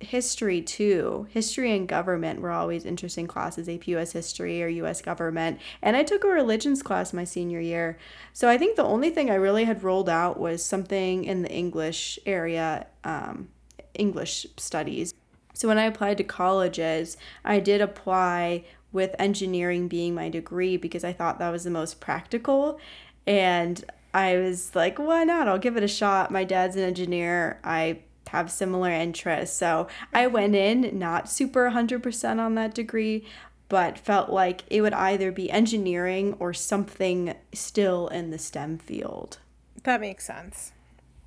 history 0.00 0.60
too. 0.60 1.28
History 1.30 1.76
and 1.76 1.86
government 1.86 2.40
were 2.40 2.50
always 2.50 2.84
interesting 2.84 3.28
classes, 3.28 3.68
AP 3.68 3.86
US 3.88 4.10
history 4.10 4.60
or 4.60 4.66
US 4.66 5.00
government. 5.00 5.60
And 5.80 5.96
I 5.96 6.02
took 6.02 6.24
a 6.24 6.28
religions 6.28 6.82
class 6.82 7.12
my 7.12 7.24
senior 7.24 7.60
year. 7.60 7.96
So 8.32 8.48
I 8.48 8.58
think 8.58 8.74
the 8.74 8.84
only 8.84 9.10
thing 9.10 9.30
I 9.30 9.34
really 9.34 9.64
had 9.64 9.84
rolled 9.84 10.08
out 10.08 10.40
was 10.40 10.64
something 10.64 11.24
in 11.24 11.42
the 11.42 11.50
English 11.50 12.18
area, 12.26 12.88
um, 13.04 13.50
English 13.94 14.46
studies. 14.56 15.14
So 15.58 15.66
when 15.66 15.76
I 15.76 15.86
applied 15.86 16.18
to 16.18 16.22
colleges, 16.22 17.16
I 17.44 17.58
did 17.58 17.80
apply 17.80 18.64
with 18.92 19.16
engineering 19.18 19.88
being 19.88 20.14
my 20.14 20.28
degree 20.28 20.76
because 20.76 21.02
I 21.02 21.12
thought 21.12 21.40
that 21.40 21.50
was 21.50 21.64
the 21.64 21.70
most 21.70 21.98
practical. 21.98 22.78
And 23.26 23.84
I 24.14 24.36
was 24.36 24.76
like, 24.76 25.00
why 25.00 25.24
not? 25.24 25.48
I'll 25.48 25.58
give 25.58 25.76
it 25.76 25.82
a 25.82 25.88
shot. 25.88 26.30
My 26.30 26.44
dad's 26.44 26.76
an 26.76 26.84
engineer. 26.84 27.58
I 27.64 27.98
have 28.28 28.52
similar 28.52 28.92
interests. 28.92 29.56
So 29.56 29.88
I 30.14 30.28
went 30.28 30.54
in 30.54 30.96
not 30.96 31.28
super 31.28 31.68
100% 31.68 32.38
on 32.38 32.54
that 32.54 32.72
degree, 32.72 33.26
but 33.68 33.98
felt 33.98 34.30
like 34.30 34.62
it 34.68 34.80
would 34.80 34.94
either 34.94 35.32
be 35.32 35.50
engineering 35.50 36.36
or 36.38 36.54
something 36.54 37.34
still 37.52 38.06
in 38.06 38.30
the 38.30 38.38
STEM 38.38 38.78
field. 38.78 39.38
That 39.82 40.00
makes 40.00 40.24
sense. 40.24 40.70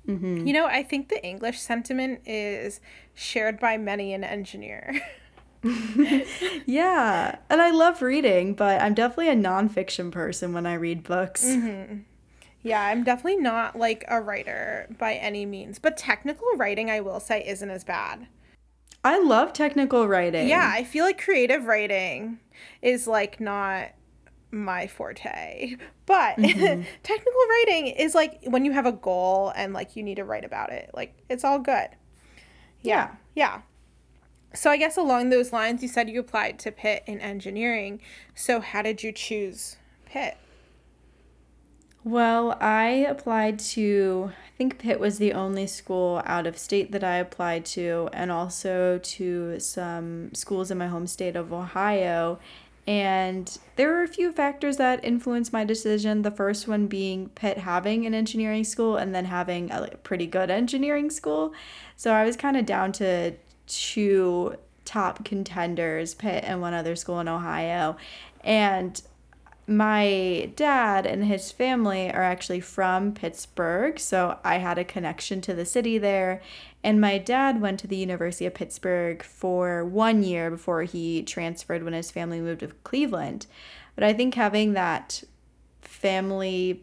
Mm-hmm. 0.08 0.46
You 0.46 0.52
know, 0.52 0.66
I 0.66 0.82
think 0.82 1.08
the 1.08 1.24
English 1.24 1.60
sentiment 1.60 2.20
is 2.26 2.80
shared 3.14 3.60
by 3.60 3.76
many 3.76 4.12
an 4.12 4.24
engineer. 4.24 5.00
yeah, 6.66 7.36
and 7.48 7.62
I 7.62 7.70
love 7.70 8.02
reading, 8.02 8.54
but 8.54 8.80
I'm 8.82 8.94
definitely 8.94 9.28
a 9.28 9.36
nonfiction 9.36 10.10
person 10.10 10.52
when 10.52 10.66
I 10.66 10.74
read 10.74 11.04
books. 11.04 11.44
Mm-hmm. 11.44 12.00
Yeah, 12.62 12.84
I'm 12.84 13.04
definitely 13.04 13.38
not 13.38 13.76
like 13.76 14.04
a 14.08 14.20
writer 14.20 14.88
by 14.98 15.14
any 15.14 15.46
means, 15.46 15.78
but 15.78 15.96
technical 15.96 16.46
writing, 16.56 16.90
I 16.90 17.00
will 17.00 17.20
say, 17.20 17.44
isn't 17.46 17.70
as 17.70 17.84
bad. 17.84 18.28
I 19.04 19.18
love 19.18 19.52
technical 19.52 20.06
writing. 20.06 20.48
Yeah, 20.48 20.70
I 20.72 20.84
feel 20.84 21.04
like 21.04 21.20
creative 21.20 21.64
writing 21.64 22.38
is 22.80 23.08
like 23.08 23.40
not 23.40 23.90
my 24.52 24.86
forte. 24.86 25.76
But 26.06 26.36
mm-hmm. 26.36 26.82
technical 27.02 27.40
writing 27.50 27.88
is 27.88 28.14
like 28.14 28.38
when 28.44 28.64
you 28.64 28.72
have 28.72 28.86
a 28.86 28.92
goal 28.92 29.52
and 29.56 29.72
like 29.72 29.96
you 29.96 30.02
need 30.02 30.16
to 30.16 30.24
write 30.24 30.44
about 30.44 30.70
it. 30.70 30.90
Like 30.94 31.14
it's 31.28 31.42
all 31.42 31.58
good. 31.58 31.88
Yeah. 32.82 33.14
Yeah. 33.34 33.62
So 34.54 34.70
I 34.70 34.76
guess 34.76 34.96
along 34.96 35.30
those 35.30 35.52
lines 35.52 35.82
you 35.82 35.88
said 35.88 36.10
you 36.10 36.20
applied 36.20 36.58
to 36.60 36.70
Pitt 36.70 37.02
in 37.06 37.20
engineering. 37.20 38.00
So 38.34 38.60
how 38.60 38.82
did 38.82 39.02
you 39.02 39.10
choose 39.10 39.76
Pitt? 40.04 40.36
Well, 42.04 42.58
I 42.60 42.88
applied 43.08 43.60
to, 43.60 44.32
I 44.32 44.56
think 44.58 44.78
Pitt 44.78 44.98
was 44.98 45.18
the 45.18 45.32
only 45.32 45.68
school 45.68 46.20
out 46.26 46.48
of 46.48 46.58
state 46.58 46.90
that 46.90 47.04
I 47.04 47.18
applied 47.18 47.64
to, 47.66 48.08
and 48.12 48.32
also 48.32 48.98
to 48.98 49.60
some 49.60 50.34
schools 50.34 50.72
in 50.72 50.78
my 50.78 50.88
home 50.88 51.06
state 51.06 51.36
of 51.36 51.52
Ohio. 51.52 52.40
And 52.86 53.58
there 53.76 53.88
were 53.88 54.02
a 54.02 54.08
few 54.08 54.32
factors 54.32 54.76
that 54.78 55.04
influenced 55.04 55.52
my 55.52 55.64
decision. 55.64 56.22
The 56.22 56.30
first 56.32 56.66
one 56.66 56.88
being 56.88 57.28
Pitt 57.30 57.58
having 57.58 58.06
an 58.06 58.14
engineering 58.14 58.64
school 58.64 58.96
and 58.96 59.14
then 59.14 59.26
having 59.26 59.70
a 59.70 59.88
pretty 60.02 60.26
good 60.26 60.50
engineering 60.50 61.10
school. 61.10 61.52
So 61.96 62.12
I 62.12 62.24
was 62.24 62.36
kind 62.36 62.56
of 62.56 62.66
down 62.66 62.90
to 62.92 63.34
two 63.68 64.56
top 64.84 65.24
contenders, 65.24 66.14
Pitt 66.14 66.42
and 66.44 66.60
one 66.60 66.74
other 66.74 66.96
school 66.96 67.20
in 67.20 67.28
Ohio. 67.28 67.96
And 68.42 69.00
my 69.66 70.50
dad 70.56 71.06
and 71.06 71.24
his 71.24 71.52
family 71.52 72.10
are 72.10 72.22
actually 72.22 72.60
from 72.60 73.12
Pittsburgh, 73.12 73.98
so 73.98 74.38
I 74.44 74.58
had 74.58 74.78
a 74.78 74.84
connection 74.84 75.40
to 75.42 75.54
the 75.54 75.64
city 75.64 75.98
there. 75.98 76.42
And 76.82 77.00
my 77.00 77.18
dad 77.18 77.60
went 77.60 77.78
to 77.80 77.86
the 77.86 77.96
University 77.96 78.44
of 78.44 78.54
Pittsburgh 78.54 79.22
for 79.22 79.84
one 79.84 80.24
year 80.24 80.50
before 80.50 80.82
he 80.82 81.22
transferred 81.22 81.84
when 81.84 81.92
his 81.92 82.10
family 82.10 82.40
moved 82.40 82.60
to 82.60 82.68
Cleveland. 82.82 83.46
But 83.94 84.04
I 84.04 84.12
think 84.12 84.34
having 84.34 84.72
that 84.72 85.22
family 85.80 86.82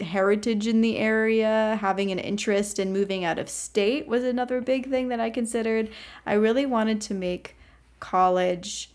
heritage 0.00 0.66
in 0.66 0.80
the 0.80 0.98
area, 0.98 1.78
having 1.80 2.10
an 2.10 2.18
interest 2.18 2.80
in 2.80 2.92
moving 2.92 3.24
out 3.24 3.38
of 3.38 3.48
state 3.48 4.08
was 4.08 4.24
another 4.24 4.60
big 4.60 4.90
thing 4.90 5.08
that 5.08 5.20
I 5.20 5.30
considered. 5.30 5.90
I 6.26 6.34
really 6.34 6.66
wanted 6.66 7.00
to 7.02 7.14
make 7.14 7.56
college 8.00 8.90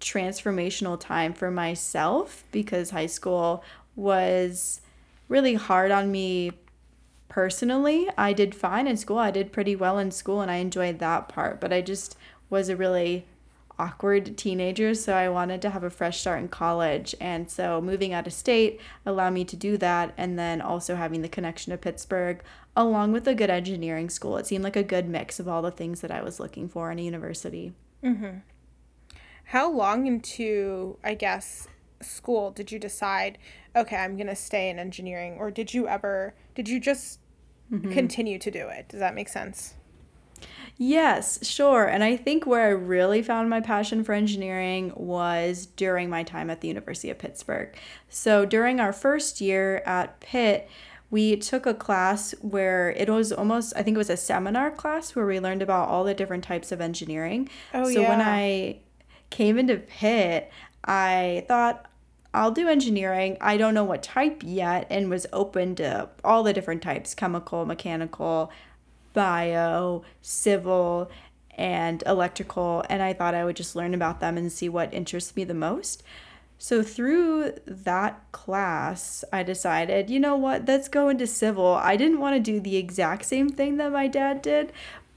transformational 0.00 0.98
time 0.98 1.32
for 1.32 1.50
myself 1.50 2.44
because 2.52 2.90
high 2.90 3.06
school 3.06 3.62
was 3.96 4.80
really 5.28 5.54
hard 5.54 5.90
on 5.90 6.10
me 6.10 6.52
personally. 7.28 8.08
I 8.18 8.32
did 8.32 8.54
fine 8.54 8.86
in 8.86 8.96
school. 8.96 9.18
I 9.18 9.30
did 9.30 9.52
pretty 9.52 9.76
well 9.76 9.98
in 9.98 10.10
school 10.10 10.40
and 10.40 10.50
I 10.50 10.56
enjoyed 10.56 10.98
that 10.98 11.28
part, 11.28 11.60
but 11.60 11.72
I 11.72 11.80
just 11.80 12.16
was 12.48 12.68
a 12.68 12.76
really 12.76 13.26
awkward 13.78 14.36
teenager, 14.36 14.94
so 14.94 15.14
I 15.14 15.30
wanted 15.30 15.62
to 15.62 15.70
have 15.70 15.82
a 15.84 15.88
fresh 15.88 16.20
start 16.20 16.40
in 16.40 16.48
college. 16.48 17.14
And 17.18 17.48
so 17.48 17.80
moving 17.80 18.12
out 18.12 18.26
of 18.26 18.32
state 18.34 18.78
allowed 19.06 19.32
me 19.32 19.44
to 19.46 19.56
do 19.56 19.78
that 19.78 20.12
and 20.18 20.38
then 20.38 20.60
also 20.60 20.96
having 20.96 21.22
the 21.22 21.28
connection 21.28 21.70
to 21.70 21.78
Pittsburgh 21.78 22.42
along 22.76 23.12
with 23.12 23.26
a 23.26 23.34
good 23.34 23.48
engineering 23.50 24.10
school. 24.10 24.36
It 24.36 24.46
seemed 24.46 24.64
like 24.64 24.76
a 24.76 24.82
good 24.82 25.08
mix 25.08 25.40
of 25.40 25.48
all 25.48 25.62
the 25.62 25.70
things 25.70 26.02
that 26.02 26.10
I 26.10 26.22
was 26.22 26.38
looking 26.38 26.68
for 26.68 26.90
in 26.90 26.98
a 26.98 27.02
university. 27.02 27.72
Mhm. 28.04 28.42
How 29.50 29.68
long 29.68 30.06
into, 30.06 30.96
I 31.02 31.14
guess, 31.14 31.66
school 32.00 32.52
did 32.52 32.70
you 32.70 32.78
decide, 32.78 33.36
okay, 33.74 33.96
I'm 33.96 34.16
going 34.16 34.28
to 34.28 34.36
stay 34.36 34.70
in 34.70 34.78
engineering? 34.78 35.38
Or 35.40 35.50
did 35.50 35.74
you 35.74 35.88
ever, 35.88 36.34
did 36.54 36.68
you 36.68 36.78
just 36.78 37.18
mm-hmm. 37.68 37.90
continue 37.90 38.38
to 38.38 38.48
do 38.48 38.68
it? 38.68 38.88
Does 38.90 39.00
that 39.00 39.12
make 39.12 39.28
sense? 39.28 39.74
Yes, 40.76 41.44
sure. 41.44 41.84
And 41.84 42.04
I 42.04 42.16
think 42.16 42.46
where 42.46 42.68
I 42.68 42.70
really 42.70 43.22
found 43.22 43.50
my 43.50 43.60
passion 43.60 44.04
for 44.04 44.12
engineering 44.12 44.92
was 44.94 45.66
during 45.66 46.08
my 46.08 46.22
time 46.22 46.48
at 46.48 46.60
the 46.60 46.68
University 46.68 47.10
of 47.10 47.18
Pittsburgh. 47.18 47.76
So 48.08 48.46
during 48.46 48.78
our 48.78 48.92
first 48.92 49.40
year 49.40 49.78
at 49.84 50.20
Pitt, 50.20 50.70
we 51.10 51.34
took 51.34 51.66
a 51.66 51.74
class 51.74 52.36
where 52.40 52.92
it 52.92 53.08
was 53.08 53.32
almost 53.32 53.72
i 53.74 53.82
think 53.82 53.96
it 53.96 53.98
was 53.98 54.10
a 54.10 54.16
seminar 54.16 54.70
class 54.70 55.16
where 55.16 55.26
we 55.26 55.40
learned 55.40 55.60
about 55.60 55.88
all 55.88 56.04
the 56.04 56.14
different 56.14 56.44
types 56.44 56.70
of 56.70 56.80
engineering 56.80 57.48
oh, 57.74 57.82
so 57.82 58.00
yeah. 58.00 58.08
when 58.08 58.20
i 58.20 58.78
came 59.30 59.58
into 59.58 59.76
Pitt, 59.76 60.50
I 60.84 61.44
thought 61.48 61.86
I'll 62.32 62.52
do 62.52 62.68
engineering. 62.68 63.36
I 63.40 63.56
don't 63.56 63.74
know 63.74 63.84
what 63.84 64.02
type 64.02 64.42
yet, 64.44 64.86
and 64.90 65.10
was 65.10 65.26
open 65.32 65.74
to 65.76 66.08
all 66.22 66.42
the 66.42 66.52
different 66.52 66.82
types 66.82 67.14
chemical, 67.14 67.66
mechanical, 67.66 68.52
bio, 69.12 70.04
civil, 70.22 71.10
and 71.56 72.02
electrical. 72.06 72.84
And 72.88 73.02
I 73.02 73.12
thought 73.12 73.34
I 73.34 73.44
would 73.44 73.56
just 73.56 73.74
learn 73.74 73.94
about 73.94 74.20
them 74.20 74.36
and 74.36 74.52
see 74.52 74.68
what 74.68 74.94
interests 74.94 75.34
me 75.34 75.44
the 75.44 75.54
most. 75.54 76.02
So, 76.62 76.82
through 76.82 77.54
that 77.66 78.20
class, 78.32 79.24
I 79.32 79.42
decided, 79.42 80.10
you 80.10 80.20
know 80.20 80.36
what, 80.36 80.68
let's 80.68 80.88
go 80.88 81.08
into 81.08 81.26
civil. 81.26 81.74
I 81.74 81.96
didn't 81.96 82.20
want 82.20 82.36
to 82.36 82.52
do 82.52 82.60
the 82.60 82.76
exact 82.76 83.24
same 83.24 83.48
thing 83.48 83.78
that 83.78 83.90
my 83.92 84.06
dad 84.06 84.42
did, 84.42 84.70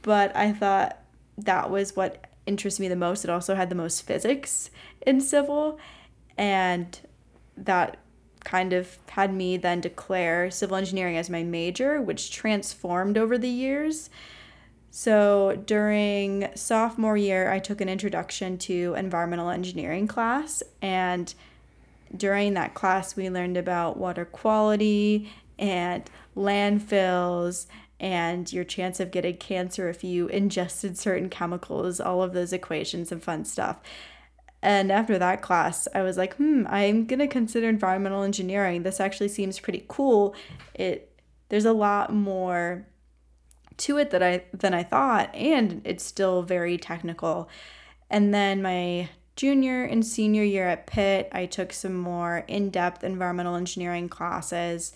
but 0.03 0.33
I 0.37 0.53
thought 0.53 0.97
that 1.37 1.69
was 1.69 1.97
what 1.97 2.25
interests 2.45 2.79
me 2.79 2.87
the 2.87 2.95
most. 2.95 3.23
It 3.23 3.29
also 3.29 3.55
had 3.55 3.69
the 3.69 3.75
most 3.75 4.05
physics 4.05 4.69
in 5.05 5.21
civil, 5.21 5.79
and 6.37 6.99
that 7.55 7.97
kind 8.43 8.73
of 8.73 8.97
had 9.09 9.33
me 9.33 9.55
then 9.57 9.79
declare 9.79 10.51
civil 10.51 10.75
engineering 10.75 11.17
as 11.17 11.29
my 11.29 11.43
major, 11.43 12.01
which 12.01 12.31
transformed 12.31 13.17
over 13.17 13.37
the 13.37 13.49
years. 13.49 14.09
So 14.91 15.61
during 15.65 16.49
sophomore 16.55 17.17
year, 17.17 17.51
I 17.51 17.59
took 17.59 17.81
an 17.81 17.89
introduction 17.89 18.57
to 18.59 18.93
environmental 18.95 19.49
engineering 19.49 20.07
class, 20.07 20.61
and 20.81 21.33
during 22.15 22.53
that 22.53 22.75
class, 22.75 23.15
we 23.15 23.29
learned 23.29 23.57
about 23.57 23.97
water 23.97 24.25
quality 24.25 25.31
and 25.57 26.03
landfills 26.35 27.65
and 27.99 28.51
your 28.51 28.63
chance 28.63 28.99
of 28.99 29.11
getting 29.11 29.37
cancer 29.37 29.89
if 29.89 30.03
you 30.03 30.27
ingested 30.27 30.97
certain 30.97 31.29
chemicals, 31.29 31.99
all 31.99 32.21
of 32.21 32.33
those 32.33 32.53
equations 32.53 33.11
and 33.11 33.23
fun 33.23 33.45
stuff. 33.45 33.79
And 34.61 34.91
after 34.91 35.19
that 35.19 35.41
class, 35.41 35.87
I 35.93 36.03
was 36.03 36.17
like, 36.17 36.35
hmm, 36.35 36.65
I'm 36.69 37.05
to 37.19 37.27
consider 37.27 37.67
environmental 37.67 38.23
engineering. 38.23 38.83
This 38.83 39.01
actually 39.01 39.27
seems 39.27 39.59
pretty 39.59 39.85
cool. 39.87 40.35
It 40.73 41.09
there's 41.49 41.65
a 41.65 41.73
lot 41.73 42.11
more 42.11 42.87
to 43.77 43.97
it 43.97 44.11
that 44.11 44.23
I 44.23 44.45
than 44.53 44.73
I 44.73 44.83
thought 44.83 45.33
and 45.35 45.81
it's 45.83 46.03
still 46.03 46.43
very 46.43 46.77
technical. 46.77 47.49
And 48.09 48.33
then 48.33 48.61
my 48.61 49.09
junior 49.35 49.83
and 49.83 50.05
senior 50.05 50.43
year 50.43 50.67
at 50.67 50.87
Pitt, 50.87 51.29
I 51.31 51.45
took 51.45 51.73
some 51.73 51.95
more 51.95 52.45
in-depth 52.47 53.03
environmental 53.03 53.55
engineering 53.55 54.07
classes 54.07 54.93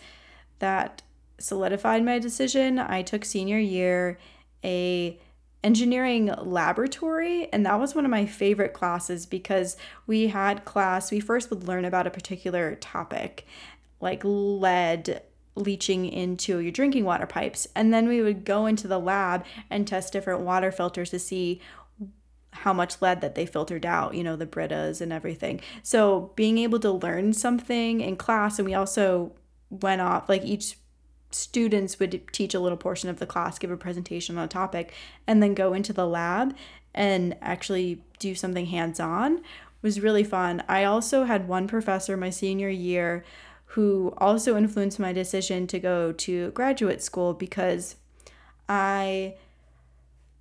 that 0.59 1.01
solidified 1.39 2.03
my 2.03 2.19
decision, 2.19 2.79
I 2.79 3.01
took 3.01 3.25
senior 3.25 3.59
year 3.59 4.17
a 4.63 5.19
engineering 5.63 6.31
laboratory 6.37 7.51
and 7.51 7.65
that 7.65 7.79
was 7.79 7.95
one 7.95 8.05
of 8.05 8.11
my 8.11 8.25
favorite 8.25 8.73
classes 8.73 9.25
because 9.25 9.75
we 10.05 10.27
had 10.27 10.63
class 10.65 11.11
we 11.11 11.19
first 11.19 11.49
would 11.49 11.67
learn 11.67 11.83
about 11.83 12.05
a 12.05 12.11
particular 12.11 12.75
topic 12.75 13.45
like 13.99 14.21
lead 14.23 15.21
leaching 15.55 16.05
into 16.05 16.59
your 16.59 16.71
drinking 16.71 17.03
water 17.03 17.25
pipes 17.25 17.67
and 17.75 17.91
then 17.91 18.07
we 18.07 18.21
would 18.21 18.45
go 18.45 18.67
into 18.67 18.87
the 18.87 18.99
lab 18.99 19.43
and 19.69 19.87
test 19.87 20.13
different 20.13 20.41
water 20.41 20.71
filters 20.71 21.09
to 21.09 21.19
see 21.19 21.59
how 22.51 22.73
much 22.73 23.01
lead 23.01 23.21
that 23.21 23.35
they 23.35 23.45
filtered 23.45 23.85
out, 23.85 24.15
you 24.15 24.23
know, 24.23 24.35
the 24.35 24.45
Britas 24.45 24.99
and 24.99 25.13
everything. 25.13 25.61
So 25.83 26.31
being 26.35 26.57
able 26.57 26.79
to 26.79 26.91
learn 26.91 27.33
something 27.33 28.01
in 28.01 28.15
class, 28.15 28.57
and 28.57 28.67
we 28.67 28.73
also 28.73 29.31
went 29.69 30.01
off, 30.01 30.27
like 30.27 30.43
each 30.43 30.77
students 31.37 31.99
would 31.99 32.21
teach 32.31 32.53
a 32.53 32.59
little 32.59 32.77
portion 32.77 33.09
of 33.09 33.19
the 33.19 33.25
class, 33.25 33.59
give 33.59 33.71
a 33.71 33.77
presentation 33.77 34.37
on 34.37 34.45
a 34.45 34.47
topic, 34.47 34.93
and 35.25 35.41
then 35.41 35.53
go 35.53 35.73
into 35.73 35.93
the 35.93 36.07
lab 36.07 36.55
and 36.93 37.35
actually 37.41 38.03
do 38.19 38.33
something 38.33 38.65
hands 38.67 38.99
on 38.99 39.41
was 39.81 40.01
really 40.01 40.23
fun. 40.23 40.63
I 40.67 40.83
also 40.83 41.23
had 41.23 41.47
one 41.47 41.67
professor 41.67 42.17
my 42.17 42.29
senior 42.29 42.69
year 42.69 43.23
who 43.71 44.13
also 44.17 44.57
influenced 44.57 44.99
my 44.99 45.13
decision 45.13 45.67
to 45.67 45.79
go 45.79 46.11
to 46.11 46.51
graduate 46.51 47.03
school 47.03 47.33
because 47.33 47.95
I 48.67 49.35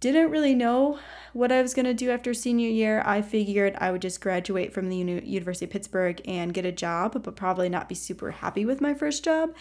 didn't 0.00 0.30
really 0.30 0.54
know 0.54 0.98
what 1.32 1.50
I 1.50 1.62
was 1.62 1.74
going 1.74 1.86
to 1.86 1.94
do 1.94 2.10
after 2.10 2.32
senior 2.34 2.68
year. 2.68 3.02
I 3.04 3.22
figured 3.22 3.76
I 3.78 3.90
would 3.90 4.02
just 4.02 4.20
graduate 4.20 4.72
from 4.72 4.88
the 4.88 4.96
Uni- 4.96 5.24
University 5.24 5.64
of 5.64 5.70
Pittsburgh 5.70 6.20
and 6.26 6.54
get 6.54 6.64
a 6.64 6.72
job, 6.72 7.20
but 7.22 7.36
probably 7.36 7.68
not 7.68 7.88
be 7.88 7.94
super 7.94 8.30
happy 8.30 8.64
with 8.64 8.80
my 8.80 8.94
first 8.94 9.24
job. 9.24 9.54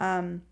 Um, 0.00 0.42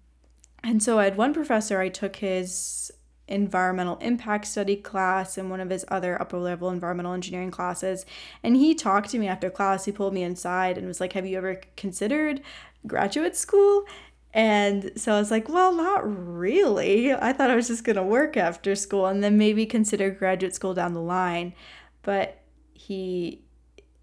and 0.64 0.82
so 0.82 0.98
I 0.98 1.04
had 1.04 1.16
one 1.16 1.32
professor, 1.34 1.80
I 1.80 1.88
took 1.88 2.16
his 2.16 2.90
environmental 3.26 3.96
impact 3.98 4.46
study 4.46 4.76
class 4.76 5.38
and 5.38 5.48
one 5.48 5.60
of 5.60 5.70
his 5.70 5.84
other 5.88 6.20
upper 6.20 6.38
level 6.38 6.68
environmental 6.68 7.14
engineering 7.14 7.50
classes. 7.50 8.04
And 8.42 8.56
he 8.56 8.74
talked 8.74 9.10
to 9.10 9.18
me 9.18 9.28
after 9.28 9.48
class. 9.48 9.86
He 9.86 9.92
pulled 9.92 10.12
me 10.12 10.22
inside 10.22 10.76
and 10.76 10.86
was 10.86 11.00
like, 11.00 11.14
Have 11.14 11.26
you 11.26 11.38
ever 11.38 11.60
considered 11.76 12.42
graduate 12.86 13.36
school. 13.36 13.84
And 14.32 14.90
so 14.96 15.14
I 15.14 15.18
was 15.18 15.30
like, 15.30 15.48
well, 15.48 15.72
not 15.74 16.02
really. 16.04 17.12
I 17.12 17.32
thought 17.32 17.50
I 17.50 17.54
was 17.54 17.68
just 17.68 17.84
going 17.84 17.96
to 17.96 18.02
work 18.02 18.36
after 18.36 18.74
school 18.74 19.06
and 19.06 19.22
then 19.22 19.38
maybe 19.38 19.64
consider 19.64 20.10
graduate 20.10 20.54
school 20.54 20.74
down 20.74 20.92
the 20.92 21.00
line. 21.00 21.54
But 22.02 22.40
he 22.72 23.44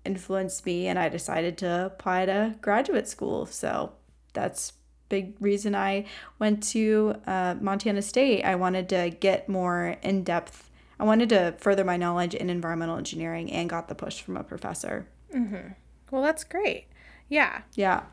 influenced 0.05 0.65
me 0.65 0.87
and 0.87 0.97
I 0.97 1.09
decided 1.09 1.57
to 1.59 1.85
apply 1.85 2.25
to 2.25 2.55
graduate 2.61 3.07
school. 3.07 3.45
So 3.45 3.93
that's 4.33 4.73
big 5.11 5.35
reason 5.41 5.75
I 5.75 6.05
went 6.39 6.63
to 6.69 7.15
uh, 7.27 7.55
Montana 7.59 8.01
State. 8.01 8.43
I 8.43 8.55
wanted 8.55 8.89
to 8.89 9.11
get 9.19 9.49
more 9.49 9.97
in 10.01 10.23
depth. 10.23 10.71
I 10.99 11.03
wanted 11.03 11.29
to 11.29 11.53
further 11.59 11.83
my 11.83 11.97
knowledge 11.97 12.33
in 12.33 12.49
environmental 12.49 12.97
engineering 12.97 13.51
and 13.51 13.69
got 13.69 13.89
the 13.89 13.95
push 13.95 14.21
from 14.21 14.37
a 14.37 14.43
professor. 14.43 15.07
Mm-hmm. 15.35 15.73
Well, 16.09 16.23
that's 16.23 16.45
great. 16.45 16.87
Yeah. 17.27 17.61
Yeah. 17.75 18.03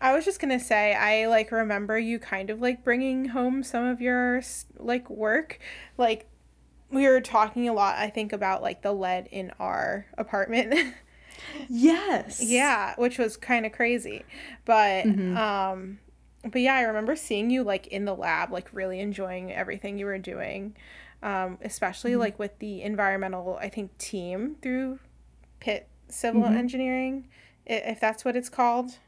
I 0.00 0.12
was 0.12 0.24
just 0.24 0.40
gonna 0.40 0.60
say, 0.60 0.94
I 0.94 1.28
like 1.28 1.52
remember 1.52 1.98
you 1.98 2.18
kind 2.18 2.50
of 2.50 2.60
like 2.60 2.82
bringing 2.82 3.26
home 3.26 3.62
some 3.62 3.84
of 3.84 4.00
your 4.00 4.42
like 4.76 5.08
work. 5.08 5.60
Like, 5.96 6.28
we 6.90 7.06
were 7.08 7.20
talking 7.20 7.68
a 7.68 7.72
lot, 7.72 7.96
I 7.96 8.10
think, 8.10 8.32
about 8.32 8.60
like 8.60 8.82
the 8.82 8.92
lead 8.92 9.28
in 9.30 9.52
our 9.60 10.06
apartment. 10.18 10.94
yes. 11.68 12.42
Yeah, 12.42 12.94
which 12.96 13.18
was 13.18 13.36
kind 13.36 13.64
of 13.64 13.72
crazy. 13.72 14.24
But, 14.64 15.04
mm-hmm. 15.04 15.36
um, 15.36 15.98
but 16.50 16.60
yeah, 16.60 16.74
I 16.74 16.82
remember 16.82 17.16
seeing 17.16 17.50
you 17.50 17.62
like 17.62 17.86
in 17.88 18.04
the 18.04 18.14
lab, 18.14 18.52
like 18.52 18.68
really 18.72 19.00
enjoying 19.00 19.52
everything 19.52 19.98
you 19.98 20.06
were 20.06 20.18
doing, 20.18 20.76
um, 21.22 21.58
especially 21.62 22.12
mm-hmm. 22.12 22.20
like 22.20 22.38
with 22.38 22.58
the 22.58 22.82
environmental, 22.82 23.58
I 23.60 23.68
think, 23.68 23.96
team 23.98 24.56
through 24.62 24.98
Pitt 25.60 25.88
Civil 26.08 26.42
mm-hmm. 26.42 26.56
Engineering, 26.56 27.28
if 27.66 28.00
that's 28.00 28.24
what 28.24 28.36
it's 28.36 28.48
called. 28.48 28.98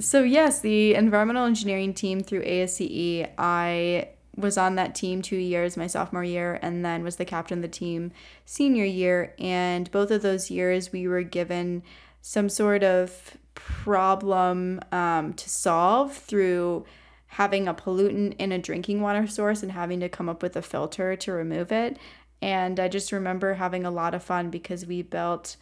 So, 0.00 0.22
yes, 0.22 0.60
the 0.60 0.94
environmental 0.94 1.44
engineering 1.44 1.92
team 1.92 2.20
through 2.20 2.44
ASCE, 2.44 3.28
I 3.36 4.08
was 4.36 4.56
on 4.56 4.76
that 4.76 4.94
team 4.94 5.20
two 5.20 5.36
years, 5.36 5.76
my 5.76 5.86
sophomore 5.86 6.24
year, 6.24 6.58
and 6.62 6.84
then 6.84 7.04
was 7.04 7.16
the 7.16 7.26
captain 7.26 7.58
of 7.58 7.62
the 7.62 7.68
team 7.68 8.12
senior 8.46 8.86
year. 8.86 9.34
And 9.38 9.90
both 9.90 10.10
of 10.10 10.22
those 10.22 10.50
years, 10.50 10.90
we 10.90 11.06
were 11.06 11.22
given 11.22 11.82
some 12.22 12.48
sort 12.48 12.82
of 12.82 13.36
problem 13.54 14.80
um, 14.92 15.32
to 15.34 15.48
solve 15.48 16.16
through 16.16 16.84
having 17.26 17.66
a 17.66 17.74
pollutant 17.74 18.34
in 18.38 18.52
a 18.52 18.58
drinking 18.58 19.00
water 19.00 19.26
source 19.26 19.62
and 19.62 19.72
having 19.72 20.00
to 20.00 20.08
come 20.08 20.28
up 20.28 20.42
with 20.42 20.54
a 20.56 20.62
filter 20.62 21.16
to 21.16 21.32
remove 21.32 21.72
it. 21.72 21.98
And 22.42 22.78
I 22.78 22.88
just 22.88 23.12
remember 23.12 23.54
having 23.54 23.84
a 23.84 23.90
lot 23.90 24.14
of 24.14 24.22
fun 24.22 24.50
because 24.50 24.84
we 24.84 25.02
built 25.02 25.56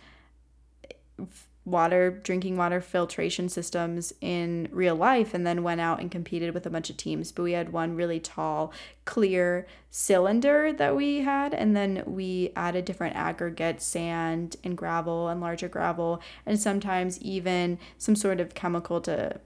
water, 1.71 2.11
drinking 2.11 2.57
water 2.57 2.81
filtration 2.81 3.49
systems 3.49 4.13
in 4.21 4.69
real 4.71 4.95
life 4.95 5.35
and 5.35 5.47
then 5.47 5.63
went 5.63 5.81
out 5.81 6.01
and 6.01 6.11
competed 6.11 6.55
with 6.55 6.67
a 6.67 6.71
bunch 6.71 6.91
of 6.91 6.97
teams. 6.97 7.33
But 7.33 7.43
we 7.45 7.53
had 7.53 7.73
one 7.73 7.97
really 7.97 8.21
tall, 8.21 8.73
clear 9.05 9.67
cylinder 9.91 10.73
that 10.73 10.97
we 10.97 11.21
had, 11.21 11.55
and 11.55 11.77
then 11.77 12.03
we 12.07 12.53
added 12.57 12.85
different 12.85 13.17
aggregates, 13.17 13.85
sand 13.85 14.57
and 14.63 14.77
gravel 14.77 15.29
and 15.29 15.41
larger 15.41 15.69
gravel, 15.69 16.21
and 16.47 16.59
sometimes 16.59 17.21
even 17.21 17.79
some 17.99 18.17
sort 18.17 18.41
of 18.41 18.55
chemical 18.55 19.01
to 19.03 19.41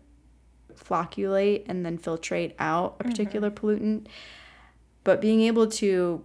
flocculate 0.74 1.64
and 1.66 1.84
then 1.84 1.98
filtrate 1.98 2.54
out 2.58 2.96
a 3.00 3.04
particular 3.04 3.50
mm-hmm. 3.50 3.66
pollutant. 3.66 4.06
But 5.04 5.20
being 5.20 5.42
able 5.42 5.66
to 5.68 6.24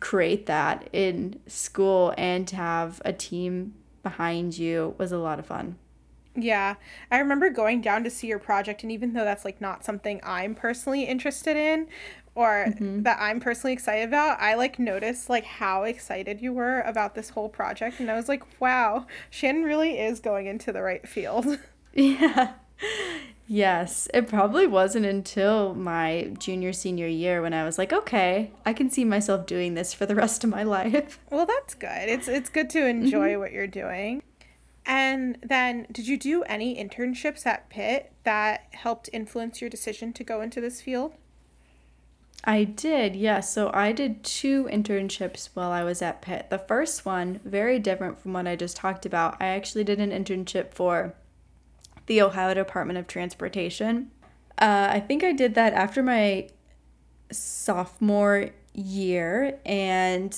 create 0.00 0.46
that 0.46 0.88
in 0.92 1.40
school 1.46 2.14
and 2.16 2.46
to 2.48 2.56
have 2.56 3.02
a 3.04 3.12
team 3.12 3.74
behind 4.04 4.56
you 4.56 4.94
was 4.98 5.10
a 5.10 5.18
lot 5.18 5.40
of 5.40 5.46
fun. 5.46 5.76
Yeah. 6.36 6.74
I 7.10 7.18
remember 7.18 7.50
going 7.50 7.80
down 7.80 8.04
to 8.04 8.10
see 8.10 8.26
your 8.26 8.38
project 8.38 8.82
and 8.82 8.92
even 8.92 9.12
though 9.12 9.24
that's 9.24 9.44
like 9.44 9.60
not 9.60 9.84
something 9.84 10.20
I'm 10.22 10.54
personally 10.54 11.04
interested 11.04 11.56
in 11.56 11.88
or 12.34 12.66
mm-hmm. 12.68 13.02
that 13.02 13.18
I'm 13.20 13.40
personally 13.40 13.72
excited 13.72 14.08
about, 14.08 14.40
I 14.40 14.54
like 14.54 14.78
noticed 14.78 15.28
like 15.30 15.44
how 15.44 15.84
excited 15.84 16.40
you 16.40 16.52
were 16.52 16.80
about 16.80 17.14
this 17.14 17.30
whole 17.30 17.48
project 17.48 18.00
and 18.00 18.10
I 18.10 18.16
was 18.16 18.28
like, 18.28 18.60
"Wow, 18.60 19.06
Shannon 19.30 19.62
really 19.62 19.98
is 19.98 20.18
going 20.18 20.46
into 20.46 20.72
the 20.72 20.82
right 20.82 21.06
field." 21.08 21.46
Yeah. 21.96 22.54
Yes, 23.46 24.08
it 24.14 24.26
probably 24.26 24.66
wasn't 24.66 25.04
until 25.04 25.74
my 25.74 26.32
junior 26.38 26.72
senior 26.72 27.06
year 27.06 27.42
when 27.42 27.52
I 27.52 27.64
was 27.64 27.76
like, 27.76 27.92
okay, 27.92 28.52
I 28.64 28.72
can 28.72 28.88
see 28.88 29.04
myself 29.04 29.46
doing 29.46 29.74
this 29.74 29.92
for 29.92 30.06
the 30.06 30.14
rest 30.14 30.44
of 30.44 30.50
my 30.50 30.62
life. 30.62 31.18
Well, 31.30 31.46
that's 31.46 31.74
good. 31.74 32.08
It's 32.08 32.28
it's 32.28 32.48
good 32.48 32.70
to 32.70 32.86
enjoy 32.86 33.30
mm-hmm. 33.30 33.40
what 33.40 33.52
you're 33.52 33.66
doing. 33.66 34.22
And 34.86 35.38
then 35.42 35.86
did 35.90 36.06
you 36.06 36.16
do 36.16 36.42
any 36.44 36.76
internships 36.76 37.44
at 37.44 37.68
Pitt 37.70 38.12
that 38.22 38.68
helped 38.70 39.10
influence 39.12 39.60
your 39.60 39.68
decision 39.68 40.12
to 40.12 40.24
go 40.24 40.40
into 40.40 40.60
this 40.60 40.80
field? 40.80 41.14
I 42.44 42.64
did, 42.64 43.16
yes. 43.16 43.22
Yeah. 43.22 43.40
So 43.40 43.70
I 43.74 43.92
did 43.92 44.22
two 44.22 44.64
internships 44.64 45.48
while 45.54 45.72
I 45.72 45.82
was 45.82 46.02
at 46.02 46.22
Pitt. 46.22 46.50
The 46.50 46.58
first 46.58 47.04
one, 47.04 47.40
very 47.44 47.78
different 47.78 48.20
from 48.20 48.34
what 48.34 48.46
I 48.46 48.54
just 48.54 48.76
talked 48.76 49.06
about. 49.06 49.40
I 49.40 49.46
actually 49.46 49.84
did 49.84 49.98
an 49.98 50.10
internship 50.10 50.72
for 50.72 51.14
the 52.06 52.20
Ohio 52.20 52.54
Department 52.54 52.98
of 52.98 53.06
Transportation. 53.06 54.10
Uh, 54.58 54.88
I 54.90 55.00
think 55.00 55.24
I 55.24 55.32
did 55.32 55.54
that 55.54 55.72
after 55.72 56.02
my 56.02 56.48
sophomore 57.30 58.50
year, 58.74 59.58
and 59.64 60.36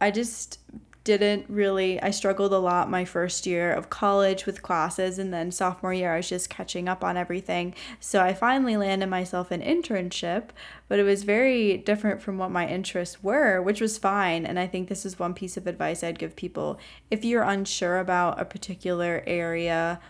I 0.00 0.10
just 0.10 0.58
didn't 1.06 1.44
really 1.48 2.02
I 2.02 2.10
struggled 2.10 2.52
a 2.52 2.58
lot 2.58 2.90
my 2.90 3.04
first 3.04 3.46
year 3.46 3.72
of 3.72 3.88
college 3.88 4.44
with 4.44 4.60
classes 4.60 5.20
and 5.20 5.32
then 5.32 5.52
sophomore 5.52 5.94
year 5.94 6.12
I 6.12 6.16
was 6.16 6.28
just 6.28 6.50
catching 6.50 6.88
up 6.88 7.04
on 7.04 7.16
everything. 7.16 7.76
So 8.00 8.20
I 8.20 8.34
finally 8.34 8.76
landed 8.76 9.06
myself 9.06 9.52
an 9.52 9.62
internship, 9.62 10.48
but 10.88 10.98
it 10.98 11.04
was 11.04 11.22
very 11.22 11.76
different 11.76 12.20
from 12.20 12.38
what 12.38 12.50
my 12.50 12.66
interests 12.66 13.22
were, 13.22 13.62
which 13.62 13.80
was 13.80 13.98
fine. 13.98 14.44
And 14.44 14.58
I 14.58 14.66
think 14.66 14.88
this 14.88 15.06
is 15.06 15.16
one 15.16 15.32
piece 15.32 15.56
of 15.56 15.68
advice 15.68 16.02
I'd 16.02 16.18
give 16.18 16.34
people. 16.34 16.80
If 17.08 17.24
you're 17.24 17.44
unsure 17.44 17.98
about 17.98 18.40
a 18.40 18.44
particular 18.44 19.22
area 19.28 20.00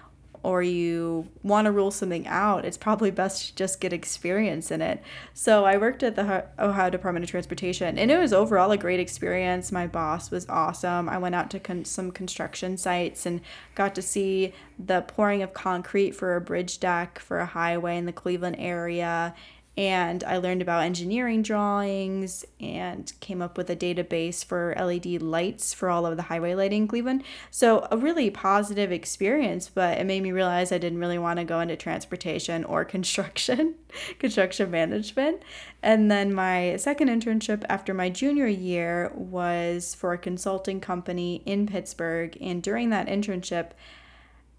or 0.47 0.63
you 0.63 1.27
want 1.43 1.65
to 1.65 1.73
rule 1.73 1.91
something 1.91 2.25
out, 2.29 2.65
it's 2.65 2.77
probably 2.77 3.11
best 3.11 3.49
to 3.49 3.55
just 3.57 3.81
get 3.81 3.93
experience 3.93 4.71
in 4.71 4.81
it. 4.81 5.03
So 5.35 5.65
I 5.65 5.77
worked 5.77 6.05
at 6.05 6.15
the 6.15 6.45
Ohio 6.57 6.89
Department 6.89 7.25
of 7.25 7.31
Transportation, 7.31 7.99
and 7.99 8.13
it 8.13 8.17
was 8.17 8.33
overall 8.33 8.71
a 8.71 8.77
great 8.77 9.01
experience. 9.01 9.73
My 9.73 9.89
boss 9.89 10.31
was 10.31 10.49
awesome. 10.49 11.09
I 11.09 11.19
went 11.19 11.35
out 11.35 11.51
to 11.51 11.59
con- 11.59 11.85
some 11.85 12.13
construction 12.13 12.77
sites 12.77 13.27
and 13.27 13.41
got 13.75 13.97
to 13.97 14.03
see 14.03 14.53
the 14.79 15.01
pouring 15.01 15.43
of 15.43 15.53
concrete 15.53 16.13
for 16.13 16.37
a 16.37 16.41
bridge 16.41 16.79
deck 16.79 17.19
for 17.19 17.41
a 17.41 17.47
highway 17.47 17.97
in 17.97 18.07
the 18.07 18.13
Cleveland 18.13 18.55
area 18.61 19.35
and 19.77 20.25
I 20.25 20.39
learned 20.39 20.63
about 20.63 20.85
engineering 20.85 21.43
drawings 21.43 22.47
and 22.59 23.13
came 23.21 23.43
up 23.43 23.59
with 23.59 23.69
a 23.69 23.77
database 23.77 24.43
for 24.43 24.75
LED 24.79 25.21
lights 25.21 25.75
for 25.75 25.91
all 25.91 26.07
of 26.07 26.17
the 26.17 26.23
highway 26.25 26.55
lighting 26.55 26.83
in 26.83 26.89
Cleveland. 26.89 27.23
So, 27.51 27.87
a 27.91 27.99
really 27.99 28.31
positive 28.31 28.91
experience, 28.91 29.69
but 29.69 29.99
it 29.99 30.07
made 30.07 30.23
me 30.23 30.33
realize 30.33 30.73
I 30.73 30.79
didn't 30.79 30.99
really 30.99 31.19
want 31.19 31.39
to 31.41 31.45
go 31.45 31.61
into 31.61 31.77
transportation 31.77 32.65
or 32.65 32.85
construction, 32.97 33.75
construction 34.19 34.71
management. 34.71 35.43
And 35.83 36.11
then 36.11 36.33
my 36.33 36.77
second 36.77 37.09
internship 37.09 37.63
after 37.69 37.93
my 37.93 38.09
junior 38.09 38.47
year 38.47 39.13
was 39.15 39.95
for 39.95 40.15
a 40.15 40.19
consulting 40.19 40.81
company 40.81 41.43
in 41.45 41.67
Pittsburgh. 41.67 42.37
And 42.41 42.63
during 42.63 42.89
that 42.91 43.09
internship, 43.09 43.73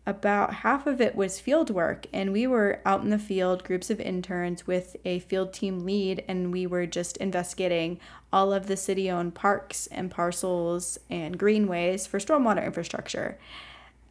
about 0.07 0.53
half 0.53 0.87
of 0.87 1.01
it 1.01 1.17
was 1.17 1.37
field 1.37 1.69
work 1.69 2.07
and 2.13 2.31
we 2.31 2.47
were 2.47 2.79
out 2.85 3.01
in 3.01 3.09
the 3.09 3.19
field 3.19 3.61
groups 3.65 3.89
of 3.89 3.99
interns 3.99 4.65
with 4.65 4.95
a 5.03 5.19
field 5.19 5.51
team 5.51 5.85
lead 5.85 6.23
and 6.29 6.53
we 6.53 6.65
were 6.65 6.85
just 6.85 7.17
investigating 7.17 7.99
all 8.31 8.53
of 8.53 8.67
the 8.67 8.77
city 8.77 9.11
owned 9.11 9.35
parks 9.35 9.85
and 9.87 10.09
parcels 10.09 10.97
and 11.09 11.37
greenways 11.37 12.07
for 12.07 12.19
stormwater 12.19 12.65
infrastructure. 12.65 13.37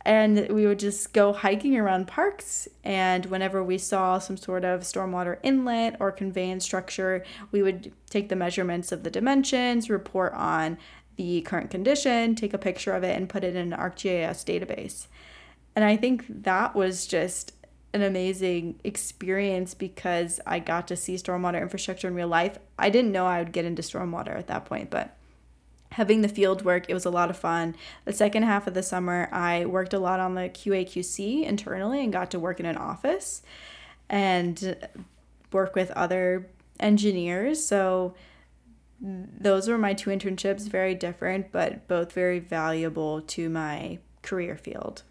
And 0.04 0.48
we 0.50 0.66
would 0.66 0.78
just 0.78 1.14
go 1.14 1.32
hiking 1.32 1.76
around 1.78 2.06
parks 2.06 2.68
and 2.84 3.24
whenever 3.26 3.64
we 3.64 3.78
saw 3.78 4.18
some 4.18 4.36
sort 4.36 4.66
of 4.66 4.82
stormwater 4.82 5.38
inlet 5.42 5.96
or 5.98 6.12
conveyance 6.12 6.62
structure 6.62 7.24
we 7.50 7.62
would 7.62 7.90
take 8.10 8.28
the 8.28 8.36
measurements 8.36 8.92
of 8.92 9.02
the 9.02 9.10
dimensions 9.10 9.88
report 9.88 10.34
on 10.34 10.76
the 11.16 11.40
current 11.40 11.70
condition 11.70 12.34
take 12.34 12.52
a 12.52 12.58
picture 12.58 12.92
of 12.92 13.02
it 13.02 13.16
and 13.16 13.28
put 13.28 13.42
it 13.42 13.56
in 13.56 13.72
an 13.72 13.78
arcgis 13.78 14.44
database 14.44 15.06
and 15.76 15.84
I 15.84 15.96
think 15.96 16.24
that 16.42 16.74
was 16.74 17.06
just 17.06 17.52
an 17.92 18.02
amazing 18.02 18.80
experience 18.82 19.74
because 19.74 20.40
I 20.46 20.58
got 20.58 20.88
to 20.88 20.96
see 20.96 21.14
stormwater 21.14 21.60
infrastructure 21.60 22.08
in 22.08 22.14
real 22.14 22.28
life. 22.28 22.58
I 22.78 22.90
didn't 22.90 23.12
know 23.12 23.26
I 23.26 23.38
would 23.38 23.52
get 23.52 23.64
into 23.64 23.82
stormwater 23.82 24.36
at 24.36 24.48
that 24.48 24.64
point, 24.64 24.90
but 24.90 25.16
having 25.92 26.22
the 26.22 26.28
field 26.28 26.64
work, 26.64 26.86
it 26.88 26.94
was 26.94 27.04
a 27.04 27.10
lot 27.10 27.30
of 27.30 27.36
fun. 27.36 27.76
The 28.04 28.12
second 28.12 28.42
half 28.42 28.66
of 28.66 28.74
the 28.74 28.82
summer, 28.82 29.28
I 29.32 29.66
worked 29.66 29.94
a 29.94 29.98
lot 29.98 30.18
on 30.18 30.34
the 30.34 30.48
QAQC 30.48 31.44
internally 31.44 32.02
and 32.02 32.12
got 32.12 32.30
to 32.32 32.38
work 32.38 32.58
in 32.58 32.66
an 32.66 32.76
office 32.76 33.42
and 34.08 34.76
work 35.52 35.74
with 35.74 35.90
other 35.92 36.48
engineers. 36.80 37.64
So 37.64 38.14
those 39.00 39.68
were 39.68 39.78
my 39.78 39.94
two 39.94 40.10
internships, 40.10 40.68
very 40.68 40.94
different, 40.94 41.52
but 41.52 41.86
both 41.86 42.12
very 42.12 42.38
valuable 42.38 43.20
to 43.22 43.48
my 43.48 43.98
career 44.22 44.56
field. 44.56 45.02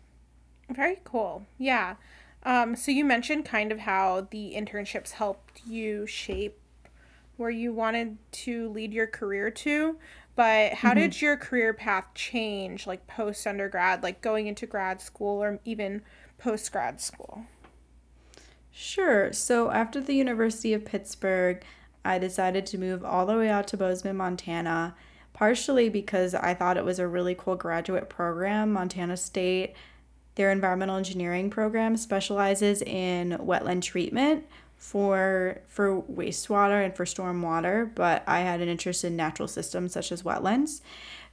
Very 0.69 0.99
cool. 1.03 1.45
Yeah. 1.57 1.95
Um, 2.43 2.75
so 2.75 2.91
you 2.91 3.05
mentioned 3.05 3.45
kind 3.45 3.71
of 3.71 3.79
how 3.79 4.27
the 4.29 4.53
internships 4.55 5.11
helped 5.11 5.61
you 5.65 6.05
shape 6.05 6.59
where 7.37 7.49
you 7.49 7.73
wanted 7.73 8.17
to 8.31 8.69
lead 8.69 8.93
your 8.93 9.07
career 9.07 9.49
to, 9.49 9.97
but 10.35 10.73
how 10.73 10.91
mm-hmm. 10.91 10.99
did 10.99 11.21
your 11.21 11.35
career 11.37 11.73
path 11.73 12.05
change 12.13 12.87
like 12.87 13.07
post 13.07 13.45
undergrad, 13.45 14.03
like 14.03 14.21
going 14.21 14.47
into 14.47 14.65
grad 14.65 15.01
school 15.01 15.43
or 15.43 15.59
even 15.65 16.01
post 16.37 16.71
grad 16.71 17.01
school? 17.01 17.45
Sure. 18.71 19.31
So 19.31 19.71
after 19.71 20.01
the 20.01 20.13
University 20.15 20.73
of 20.73 20.85
Pittsburgh, 20.85 21.63
I 22.03 22.19
decided 22.19 22.65
to 22.67 22.77
move 22.77 23.03
all 23.03 23.25
the 23.25 23.37
way 23.37 23.49
out 23.49 23.67
to 23.69 23.77
Bozeman, 23.77 24.17
Montana, 24.17 24.95
partially 25.33 25.89
because 25.89 26.35
I 26.35 26.53
thought 26.53 26.77
it 26.77 26.85
was 26.85 26.99
a 26.99 27.07
really 27.07 27.35
cool 27.35 27.55
graduate 27.55 28.09
program. 28.09 28.73
Montana 28.73 29.17
State, 29.17 29.73
their 30.35 30.51
environmental 30.51 30.97
engineering 30.97 31.49
program 31.49 31.97
specializes 31.97 32.81
in 32.81 33.31
wetland 33.39 33.81
treatment 33.81 34.45
for 34.77 35.61
for 35.67 36.01
wastewater 36.03 36.83
and 36.83 36.95
for 36.95 37.05
stormwater, 37.05 37.89
but 37.95 38.23
I 38.27 38.41
had 38.41 38.61
an 38.61 38.69
interest 38.69 39.03
in 39.03 39.15
natural 39.15 39.47
systems 39.47 39.93
such 39.93 40.11
as 40.11 40.23
wetlands. 40.23 40.81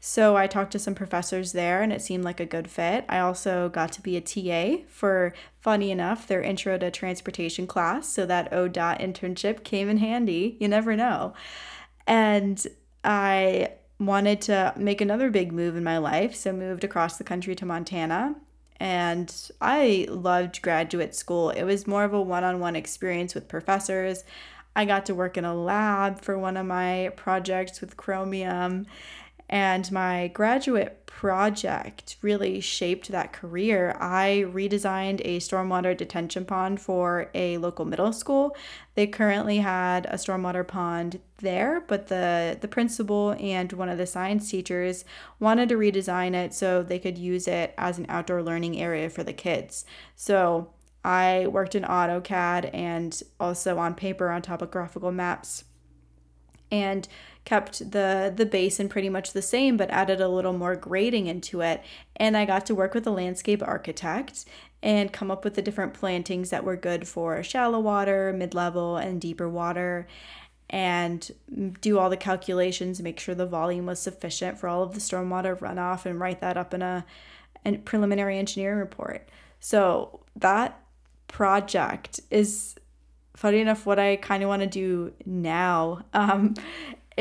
So 0.05 0.37
I 0.37 0.49
talked 0.49 0.73
to 0.73 0.81
some 0.81 0.97
professors 0.97 1.53
there 1.53 1.81
and 1.81 1.93
it 1.93 2.03
seemed 2.03 2.25
like 2.25 2.41
a 2.41 2.47
good 2.47 2.69
fit. 2.69 3.05
I 3.09 3.21
also 3.21 3.69
got 3.69 3.93
to 3.93 4.03
be 4.03 4.17
a 4.17 4.21
TA 4.21 4.83
for, 4.89 5.33
funny 5.61 5.93
enough, 5.93 6.27
their 6.27 6.43
intro 6.43 6.77
to 6.77 6.91
transportation 6.91 7.69
class. 7.69 8.09
So 8.09 8.27
that 8.27 8.51
ODOT 8.51 9.01
internship 9.01 9.63
came 9.63 9.89
in 9.89 9.99
handy. 9.99 10.57
You 10.59 10.67
never 10.67 10.97
know. 10.97 11.35
And 12.05 12.67
I 13.05 13.75
wanted 14.01 14.41
to 14.43 14.75
make 14.77 15.01
another 15.01 15.31
big 15.31 15.53
move 15.53 15.77
in 15.77 15.85
my 15.85 15.99
life. 15.99 16.35
So 16.35 16.53
moved 16.53 16.83
across 16.83 17.17
the 17.17 17.25
country 17.25 17.55
to 17.55 17.65
Montana. 17.65 18.35
And 18.83 19.33
I 19.61 20.09
loved 20.11 20.61
graduate 20.61 21.15
school. 21.15 21.51
It 21.51 21.63
was 21.63 21.87
more 21.87 22.03
of 22.03 22.13
a 22.15 22.21
one 22.21 22.43
on 22.43 22.59
one 22.59 22.75
experience 22.75 23.33
with 23.33 23.47
professors. 23.47 24.25
I 24.75 24.87
got 24.87 25.07
to 25.07 25.15
work 25.15 25.37
in 25.37 25.45
a 25.45 25.55
lab 25.55 26.21
for 26.21 26.37
one 26.37 26.57
of 26.57 26.67
my 26.67 27.13
projects 27.15 27.81
with 27.81 27.97
chromium 27.97 28.87
and 29.53 29.93
my 29.93 30.29
graduate 30.29 31.05
project 31.05 32.17
really 32.23 32.59
shaped 32.59 33.11
that 33.11 33.35
career. 33.35 33.95
I 34.01 34.47
redesigned 34.49 35.21
a 35.27 35.41
stormwater 35.41 35.95
detention 35.95 36.47
pond 36.47 36.81
for 36.81 37.29
a 37.35 37.59
local 37.59 37.85
middle 37.85 38.15
school. 38.15 38.57
They 38.95 39.07
currently 39.07 39.59
had 39.59 40.07
a 40.07 40.15
stormwater 40.15 40.67
pond 40.67 41.21
there, 41.37 41.85
but 41.87 42.07
the, 42.07 42.57
the 42.59 42.67
principal 42.67 43.37
and 43.39 43.71
one 43.75 43.91
of 43.91 43.99
the 43.99 44.07
science 44.07 44.51
teachers 44.51 45.05
wanted 45.39 45.69
to 45.69 45.75
redesign 45.77 46.33
it 46.33 46.55
so 46.55 46.83
they 46.83 46.99
could 46.99 47.19
use 47.19 47.47
it 47.47 47.75
as 47.77 47.99
an 47.99 48.07
outdoor 48.09 48.43
learning 48.43 48.81
area 48.81 49.11
for 49.11 49.23
the 49.23 49.35
kids. 49.35 49.85
So 50.17 50.71
I 51.05 51.47
worked 51.47 51.75
in 51.75 51.83
AutoCAD 51.83 52.71
and 52.73 53.23
also 53.39 53.77
on 53.77 53.97
paper 53.97 54.31
on 54.31 54.41
topographical 54.41 55.13
maps. 55.13 55.65
And 56.71 57.07
kept 57.45 57.91
the 57.91 58.33
the 58.35 58.47
basin 58.47 58.89
pretty 58.89 59.09
much 59.09 59.33
the 59.33 59.43
same 59.43 59.77
but 59.77 59.91
added 59.91 60.21
a 60.21 60.29
little 60.29 60.53
more 60.53 60.77
grading 60.77 61.27
into 61.27 61.61
it 61.61 61.83
and 62.17 62.37
I 62.37 62.45
got 62.45 62.67
to 62.67 62.75
work 62.75 62.95
with 62.95 63.07
a 63.07 63.11
landscape 63.11 63.63
architect 63.63 64.45
and 64.83 65.13
come 65.13 65.31
up 65.31 65.45
with 65.45 65.55
the 65.55 65.63
different 65.63 65.95
plantings 65.95 66.51
that 66.51 66.65
were 66.65 66.77
good 66.77 67.07
for 67.07 67.43
shallow 67.43 67.79
water, 67.79 68.33
mid-level 68.33 68.97
and 68.97 69.21
deeper 69.21 69.49
water 69.49 70.07
and 70.73 71.31
do 71.81 71.99
all 71.99 72.09
the 72.09 72.17
calculations, 72.17 73.01
make 73.03 73.21
sure 73.21 73.35
the 73.35 73.47
volume 73.47 73.87
was 73.87 74.01
sufficient 74.01 74.59
for 74.59 74.69
all 74.69 74.83
of 74.83 74.95
the 74.95 75.01
stormwater 75.01 75.57
runoff 75.59 76.07
and 76.07 76.19
write 76.19 76.41
that 76.41 76.57
up 76.57 76.73
in 76.73 76.81
a, 76.81 77.05
a 77.67 77.77
preliminary 77.79 78.39
engineering 78.39 78.79
report. 78.79 79.29
So 79.61 80.21
that 80.35 80.81
project 81.29 82.21
is 82.31 82.75
funny 83.37 83.61
enough 83.61 83.85
what 83.85 83.99
I 83.99 84.17
kind 84.17 84.43
of 84.43 84.49
want 84.49 84.63
to 84.63 84.67
do 84.67 85.13
now. 85.27 86.05
Um, 86.15 86.55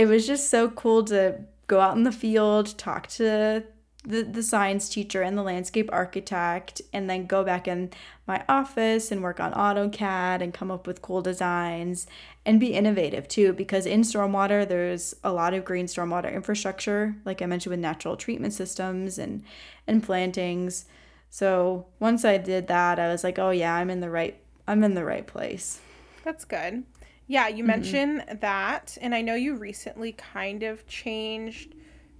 it 0.01 0.07
was 0.07 0.25
just 0.25 0.49
so 0.49 0.67
cool 0.67 1.03
to 1.03 1.35
go 1.67 1.79
out 1.79 1.95
in 1.95 2.01
the 2.01 2.11
field, 2.11 2.75
talk 2.79 3.05
to 3.05 3.63
the, 4.03 4.23
the 4.23 4.41
science 4.41 4.89
teacher 4.89 5.21
and 5.21 5.37
the 5.37 5.43
landscape 5.43 5.87
architect, 5.93 6.81
and 6.91 7.07
then 7.07 7.27
go 7.27 7.43
back 7.43 7.67
in 7.67 7.91
my 8.25 8.43
office 8.49 9.11
and 9.11 9.21
work 9.21 9.39
on 9.39 9.53
AutoCAD 9.53 10.41
and 10.41 10.55
come 10.55 10.71
up 10.71 10.87
with 10.87 11.03
cool 11.03 11.21
designs 11.21 12.07
and 12.47 12.59
be 12.59 12.73
innovative 12.73 13.27
too. 13.27 13.53
Because 13.53 13.85
in 13.85 14.01
stormwater, 14.01 14.67
there's 14.67 15.13
a 15.23 15.31
lot 15.31 15.53
of 15.53 15.63
green 15.63 15.85
stormwater 15.85 16.33
infrastructure, 16.33 17.15
like 17.23 17.43
I 17.43 17.45
mentioned 17.45 17.69
with 17.69 17.79
natural 17.79 18.17
treatment 18.17 18.53
systems 18.53 19.19
and, 19.19 19.43
and 19.85 20.01
plantings. 20.01 20.85
So 21.29 21.85
once 21.99 22.25
I 22.25 22.39
did 22.39 22.65
that, 22.69 22.97
I 22.97 23.07
was 23.09 23.23
like, 23.23 23.37
oh 23.37 23.51
yeah, 23.51 23.75
I'm 23.75 23.91
in 23.91 23.99
the 23.99 24.09
right 24.09 24.35
I'm 24.67 24.83
in 24.83 24.95
the 24.95 25.05
right 25.05 25.27
place. 25.27 25.79
That's 26.23 26.43
good. 26.43 26.85
Yeah, 27.31 27.47
you 27.47 27.59
mm-hmm. 27.59 27.67
mentioned 27.67 28.25
that, 28.41 28.97
and 28.99 29.15
I 29.15 29.21
know 29.21 29.35
you 29.35 29.55
recently 29.55 30.11
kind 30.11 30.63
of 30.63 30.85
changed 30.85 31.75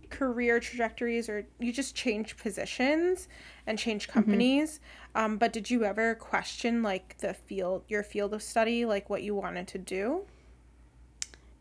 career 0.10 0.62
trajectories 0.62 1.28
or 1.28 1.46
you 1.60 1.74
just 1.74 1.96
changed 1.96 2.38
positions 2.38 3.28
and 3.68 3.78
changed 3.78 4.08
mm-hmm. 4.08 4.22
companies. 4.22 4.80
Mm-hmm. 5.14 5.26
Um, 5.26 5.38
but 5.38 5.52
did 5.52 5.70
you 5.70 5.84
ever 5.84 6.16
question 6.16 6.82
like 6.82 7.18
the 7.18 7.34
field, 7.34 7.84
your 7.90 8.04
field 8.04 8.34
of 8.34 8.42
study, 8.42 8.86
like 8.86 9.10
what 9.10 9.22
you 9.22 9.36
wanted 9.36 9.68
to 9.68 9.78
do? 9.78 10.28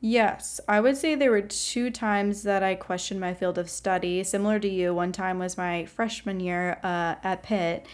Yes, 0.01 0.61
I 0.69 0.81
would 0.81 0.97
say 0.97 1.17
there 1.17 1.33
were 1.33 1.43
two 1.43 1.91
times 1.91 2.45
that 2.45 2.63
I 2.63 2.77
questioned 2.77 3.19
my 3.19 3.35
field 3.35 3.59
of 3.59 3.69
study. 3.69 4.23
Similar 4.23 4.61
to 4.61 4.69
you, 4.69 4.95
one 4.95 5.11
time 5.11 5.41
was 5.41 5.59
my 5.59 5.87
freshman 5.87 6.39
year 6.39 6.79
uh, 6.85 7.17
at 7.25 7.43
Pitt, 7.43 7.85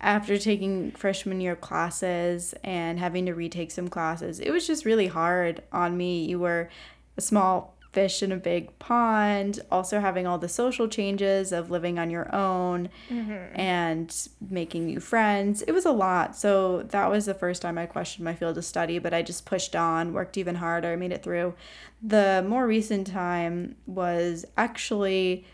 after 0.00 0.38
taking 0.38 0.92
freshman 0.92 1.40
year 1.40 1.56
classes 1.56 2.54
and 2.62 2.98
having 2.98 3.26
to 3.26 3.34
retake 3.34 3.70
some 3.70 3.88
classes, 3.88 4.40
it 4.40 4.50
was 4.50 4.66
just 4.66 4.84
really 4.84 5.06
hard 5.06 5.62
on 5.72 5.96
me. 5.96 6.24
You 6.24 6.38
were 6.38 6.68
a 7.16 7.20
small 7.20 7.76
fish 7.96 8.22
in 8.22 8.30
a 8.30 8.36
big 8.36 8.78
pond, 8.78 9.58
also 9.70 10.00
having 10.00 10.26
all 10.26 10.36
the 10.36 10.50
social 10.50 10.86
changes 10.86 11.50
of 11.50 11.70
living 11.70 11.98
on 11.98 12.10
your 12.10 12.32
own 12.34 12.90
mm-hmm. 13.08 13.58
and 13.58 14.28
making 14.50 14.84
new 14.84 15.00
friends. 15.00 15.62
It 15.62 15.72
was 15.72 15.86
a 15.86 15.92
lot. 15.92 16.36
So 16.36 16.82
that 16.90 17.10
was 17.10 17.24
the 17.24 17.32
first 17.32 17.62
time 17.62 17.78
I 17.78 17.86
questioned 17.86 18.22
my 18.22 18.34
field 18.34 18.58
of 18.58 18.66
study, 18.66 18.98
but 18.98 19.14
I 19.14 19.22
just 19.22 19.46
pushed 19.46 19.74
on, 19.74 20.12
worked 20.12 20.36
even 20.36 20.56
harder, 20.56 20.94
made 20.98 21.10
it 21.10 21.22
through. 21.22 21.54
The 22.02 22.44
more 22.46 22.66
recent 22.66 23.06
time 23.06 23.76
was 23.86 24.44
actually 24.58 25.46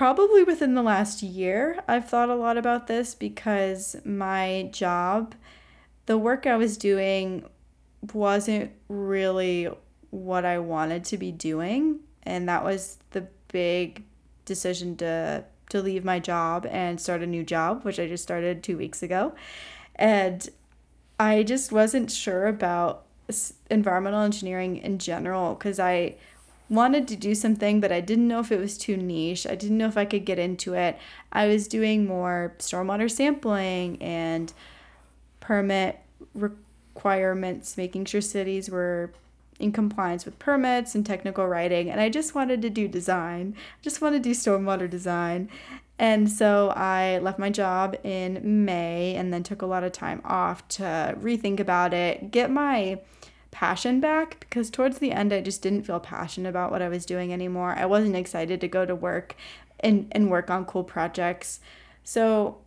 probably 0.00 0.42
within 0.42 0.74
the 0.74 0.82
last 0.82 1.22
year, 1.22 1.78
I've 1.86 2.08
thought 2.08 2.30
a 2.30 2.34
lot 2.34 2.56
about 2.56 2.86
this 2.86 3.14
because 3.14 3.96
my 4.02 4.70
job, 4.72 5.34
the 6.06 6.16
work 6.16 6.46
I 6.46 6.56
was 6.56 6.78
doing, 6.78 7.44
wasn't 8.14 8.72
really 8.88 9.68
what 10.08 10.46
I 10.46 10.58
wanted 10.58 11.04
to 11.04 11.18
be 11.18 11.30
doing. 11.30 12.00
And 12.22 12.48
that 12.48 12.64
was 12.64 12.96
the 13.10 13.26
big 13.52 14.04
decision 14.46 14.96
to 14.96 15.44
to 15.68 15.82
leave 15.82 16.02
my 16.02 16.18
job 16.18 16.66
and 16.70 16.98
start 16.98 17.22
a 17.22 17.26
new 17.26 17.44
job, 17.44 17.84
which 17.84 18.00
I 18.00 18.08
just 18.08 18.22
started 18.22 18.62
2 18.62 18.78
weeks 18.78 19.02
ago. 19.02 19.34
And 19.96 20.48
I 21.18 21.42
just 21.42 21.72
wasn't 21.72 22.10
sure 22.10 22.46
about 22.46 23.04
environmental 23.68 24.22
engineering 24.22 24.78
in 24.78 24.98
general 24.98 25.56
cuz 25.56 25.78
I 25.78 26.16
wanted 26.70 27.08
to 27.08 27.16
do 27.16 27.34
something, 27.34 27.80
but 27.80 27.90
I 27.90 28.00
didn't 28.00 28.28
know 28.28 28.38
if 28.38 28.52
it 28.52 28.60
was 28.60 28.78
too 28.78 28.96
niche. 28.96 29.46
I 29.46 29.56
didn't 29.56 29.76
know 29.76 29.88
if 29.88 29.96
I 29.96 30.04
could 30.04 30.24
get 30.24 30.38
into 30.38 30.74
it. 30.74 30.96
I 31.32 31.48
was 31.48 31.66
doing 31.66 32.06
more 32.06 32.54
stormwater 32.58 33.10
sampling 33.10 34.00
and 34.00 34.52
permit 35.40 35.98
requirements, 36.34 37.76
making 37.76 38.04
sure 38.04 38.20
cities 38.20 38.70
were 38.70 39.12
in 39.58 39.72
compliance 39.72 40.24
with 40.24 40.38
permits 40.38 40.94
and 40.94 41.04
technical 41.04 41.46
writing. 41.46 41.90
And 41.90 42.00
I 42.00 42.08
just 42.08 42.34
wanted 42.34 42.62
to 42.62 42.70
do 42.70 42.88
design, 42.88 43.54
I 43.56 43.82
just 43.82 44.00
wanted 44.00 44.22
to 44.22 44.28
do 44.30 44.34
stormwater 44.34 44.88
design. 44.88 45.50
And 45.98 46.30
so 46.30 46.70
I 46.70 47.18
left 47.18 47.38
my 47.38 47.50
job 47.50 47.94
in 48.04 48.64
May 48.64 49.14
and 49.16 49.34
then 49.34 49.42
took 49.42 49.60
a 49.60 49.66
lot 49.66 49.84
of 49.84 49.92
time 49.92 50.22
off 50.24 50.66
to 50.68 51.14
rethink 51.20 51.60
about 51.60 51.92
it, 51.92 52.30
get 52.30 52.50
my 52.50 53.00
passion 53.50 54.00
back 54.00 54.40
because 54.40 54.70
towards 54.70 54.98
the 54.98 55.12
end 55.12 55.32
I 55.32 55.40
just 55.40 55.62
didn't 55.62 55.82
feel 55.82 56.00
passionate 56.00 56.48
about 56.48 56.70
what 56.70 56.82
I 56.82 56.88
was 56.88 57.04
doing 57.04 57.32
anymore. 57.32 57.74
I 57.76 57.86
wasn't 57.86 58.16
excited 58.16 58.60
to 58.60 58.68
go 58.68 58.86
to 58.86 58.94
work 58.94 59.34
and, 59.80 60.08
and 60.12 60.30
work 60.30 60.50
on 60.50 60.64
cool 60.64 60.84
projects. 60.84 61.60
So 62.04 62.58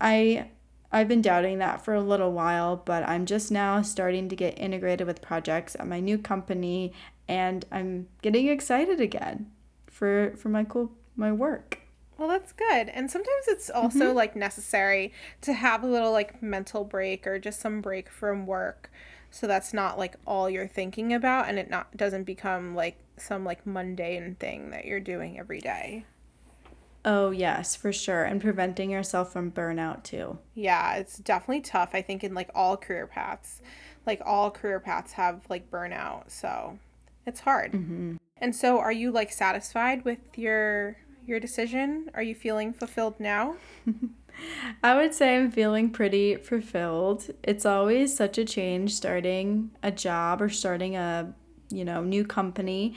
I 0.00 0.48
I've 0.92 1.08
been 1.08 1.22
doubting 1.22 1.58
that 1.58 1.84
for 1.84 1.94
a 1.94 2.00
little 2.00 2.32
while, 2.32 2.76
but 2.76 3.08
I'm 3.08 3.24
just 3.24 3.52
now 3.52 3.80
starting 3.82 4.28
to 4.28 4.34
get 4.34 4.58
integrated 4.58 5.06
with 5.06 5.22
projects 5.22 5.76
at 5.78 5.86
my 5.86 6.00
new 6.00 6.18
company 6.18 6.92
and 7.28 7.64
I'm 7.70 8.08
getting 8.22 8.48
excited 8.48 9.00
again 9.00 9.50
for 9.86 10.34
for 10.36 10.48
my 10.48 10.64
cool 10.64 10.90
my 11.16 11.30
work. 11.30 11.78
Well, 12.18 12.28
that's 12.28 12.52
good. 12.52 12.90
And 12.90 13.10
sometimes 13.10 13.48
it's 13.48 13.70
also 13.70 14.06
mm-hmm. 14.06 14.16
like 14.16 14.36
necessary 14.36 15.12
to 15.40 15.54
have 15.54 15.82
a 15.82 15.86
little 15.86 16.12
like 16.12 16.42
mental 16.42 16.84
break 16.84 17.26
or 17.26 17.38
just 17.38 17.60
some 17.60 17.80
break 17.80 18.10
from 18.10 18.46
work 18.46 18.90
so 19.30 19.46
that's 19.46 19.72
not 19.72 19.98
like 19.98 20.16
all 20.26 20.50
you're 20.50 20.66
thinking 20.66 21.12
about 21.12 21.48
and 21.48 21.58
it 21.58 21.70
not 21.70 21.96
doesn't 21.96 22.24
become 22.24 22.74
like 22.74 22.98
some 23.16 23.44
like 23.44 23.66
mundane 23.66 24.34
thing 24.36 24.70
that 24.70 24.84
you're 24.84 25.00
doing 25.00 25.38
every 25.38 25.60
day 25.60 26.04
Oh, 27.04 27.30
yes, 27.30 27.76
for 27.76 27.92
sure. 27.92 28.24
And 28.24 28.40
preventing 28.40 28.90
yourself 28.90 29.32
from 29.32 29.50
burnout 29.50 30.02
too. 30.02 30.38
Yeah, 30.54 30.96
it's 30.96 31.18
definitely 31.18 31.62
tough, 31.62 31.90
I 31.94 32.02
think, 32.02 32.22
in 32.22 32.34
like 32.34 32.50
all 32.54 32.76
career 32.76 33.06
paths. 33.06 33.62
Like 34.06 34.20
all 34.24 34.50
career 34.50 34.80
paths 34.80 35.12
have 35.12 35.42
like 35.48 35.70
burnout. 35.70 36.30
So 36.30 36.78
it's 37.26 37.40
hard. 37.40 37.72
Mm-hmm. 37.72 38.16
And 38.36 38.54
so 38.54 38.78
are 38.78 38.92
you 38.92 39.10
like 39.10 39.32
satisfied 39.32 40.04
with 40.04 40.18
your 40.36 40.96
your 41.26 41.40
decision? 41.40 42.10
Are 42.14 42.22
you 42.22 42.34
feeling 42.34 42.72
fulfilled 42.72 43.18
now? 43.18 43.56
I 44.82 44.96
would 44.96 45.14
say 45.14 45.36
I'm 45.36 45.50
feeling 45.50 45.90
pretty 45.90 46.36
fulfilled. 46.36 47.30
It's 47.42 47.66
always 47.66 48.16
such 48.16 48.38
a 48.38 48.44
change 48.44 48.94
starting 48.94 49.70
a 49.82 49.90
job 49.90 50.40
or 50.42 50.48
starting 50.48 50.96
a, 50.96 51.32
you 51.70 51.84
know, 51.84 52.02
new 52.02 52.24
company 52.24 52.96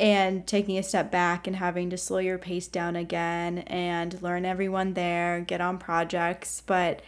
and 0.00 0.46
taking 0.46 0.78
a 0.78 0.82
step 0.82 1.10
back 1.10 1.46
and 1.46 1.56
having 1.56 1.90
to 1.90 1.96
slow 1.96 2.18
your 2.18 2.38
pace 2.38 2.68
down 2.68 2.96
again 2.96 3.58
and 3.58 4.20
learn 4.22 4.44
everyone 4.44 4.94
there, 4.94 5.40
get 5.40 5.60
on 5.60 5.78
projects, 5.78 6.62
but 6.64 7.02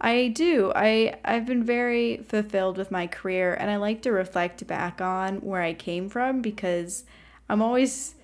I 0.00 0.28
do. 0.28 0.72
I 0.74 1.18
I've 1.24 1.44
been 1.44 1.62
very 1.62 2.18
fulfilled 2.18 2.78
with 2.78 2.90
my 2.90 3.06
career 3.06 3.52
and 3.52 3.70
I 3.70 3.76
like 3.76 4.00
to 4.02 4.12
reflect 4.12 4.66
back 4.66 5.00
on 5.02 5.40
where 5.40 5.60
I 5.60 5.74
came 5.74 6.08
from 6.08 6.40
because 6.40 7.04
I'm 7.50 7.60
always 7.60 8.14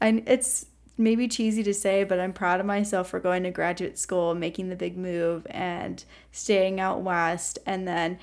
and 0.00 0.22
it's 0.26 0.66
maybe 1.02 1.28
cheesy 1.28 1.62
to 1.62 1.74
say, 1.74 2.04
but 2.04 2.20
I'm 2.20 2.32
proud 2.32 2.60
of 2.60 2.66
myself 2.66 3.08
for 3.08 3.20
going 3.20 3.42
to 3.44 3.50
graduate 3.50 3.98
school, 3.98 4.34
making 4.34 4.68
the 4.68 4.76
big 4.76 4.96
move 4.96 5.46
and 5.50 6.04
staying 6.30 6.80
out 6.80 7.02
west 7.02 7.58
and 7.66 7.86
then 7.86 8.18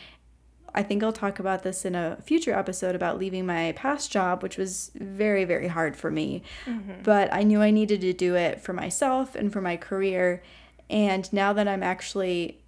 I 0.73 0.83
think 0.83 1.03
I'll 1.03 1.11
talk 1.13 1.39
about 1.39 1.63
this 1.63 1.85
in 1.85 1.95
a 1.95 2.17
future 2.23 2.53
episode 2.53 2.95
about 2.95 3.17
leaving 3.17 3.45
my 3.45 3.73
past 3.73 4.11
job, 4.11 4.43
which 4.43 4.57
was 4.57 4.91
very, 4.95 5.45
very 5.45 5.67
hard 5.67 5.95
for 5.95 6.11
me. 6.11 6.43
Mm-hmm. 6.65 7.03
But 7.03 7.33
I 7.33 7.43
knew 7.43 7.61
I 7.61 7.71
needed 7.71 8.01
to 8.01 8.13
do 8.13 8.35
it 8.35 8.61
for 8.61 8.73
myself 8.73 9.35
and 9.35 9.51
for 9.51 9.61
my 9.61 9.77
career. 9.77 10.43
And 10.89 11.31
now 11.33 11.53
that 11.53 11.67
I'm 11.67 11.83
actually 11.83 12.59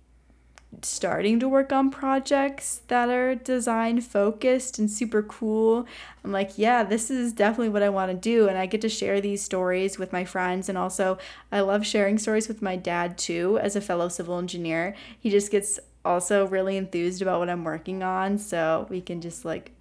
starting 0.81 1.39
to 1.39 1.49
work 1.49 1.71
on 1.71 1.91
projects 1.91 2.81
that 2.87 3.09
are 3.09 3.35
design 3.35 4.01
focused 4.01 4.79
and 4.79 4.89
super 4.89 5.21
cool. 5.21 5.85
I'm 6.23 6.31
like, 6.31 6.57
yeah, 6.57 6.83
this 6.83 7.11
is 7.11 7.33
definitely 7.33 7.69
what 7.69 7.83
I 7.83 7.89
want 7.89 8.11
to 8.11 8.17
do. 8.17 8.47
And 8.47 8.57
I 8.57 8.65
get 8.65 8.81
to 8.81 8.89
share 8.89 9.21
these 9.21 9.43
stories 9.43 9.97
with 9.97 10.13
my 10.13 10.23
friends. 10.23 10.69
And 10.69 10.77
also, 10.77 11.17
I 11.51 11.59
love 11.61 11.85
sharing 11.85 12.17
stories 12.17 12.47
with 12.47 12.61
my 12.61 12.75
dad 12.75 13.17
too, 13.17 13.59
as 13.61 13.75
a 13.75 13.81
fellow 13.81 14.07
civil 14.07 14.37
engineer. 14.37 14.95
He 15.19 15.29
just 15.29 15.51
gets 15.51 15.79
also 16.03 16.47
really 16.47 16.77
enthused 16.77 17.21
about 17.21 17.39
what 17.39 17.49
I'm 17.49 17.63
working 17.63 18.01
on. 18.01 18.37
So 18.37 18.87
we 18.89 19.01
can 19.01 19.21
just 19.21 19.45
like 19.45 19.71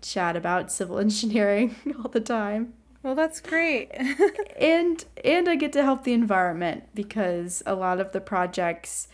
chat 0.00 0.36
about 0.36 0.72
civil 0.72 0.98
engineering 0.98 1.76
all 1.98 2.10
the 2.10 2.20
time. 2.20 2.74
Well, 3.02 3.14
that's 3.14 3.40
great. 3.40 3.90
and 4.58 5.04
and 5.24 5.48
I 5.48 5.54
get 5.54 5.72
to 5.74 5.84
help 5.84 6.04
the 6.04 6.12
environment 6.12 6.84
because 6.94 7.62
a 7.64 7.74
lot 7.74 8.00
of 8.00 8.12
the 8.12 8.20
projects 8.20 9.08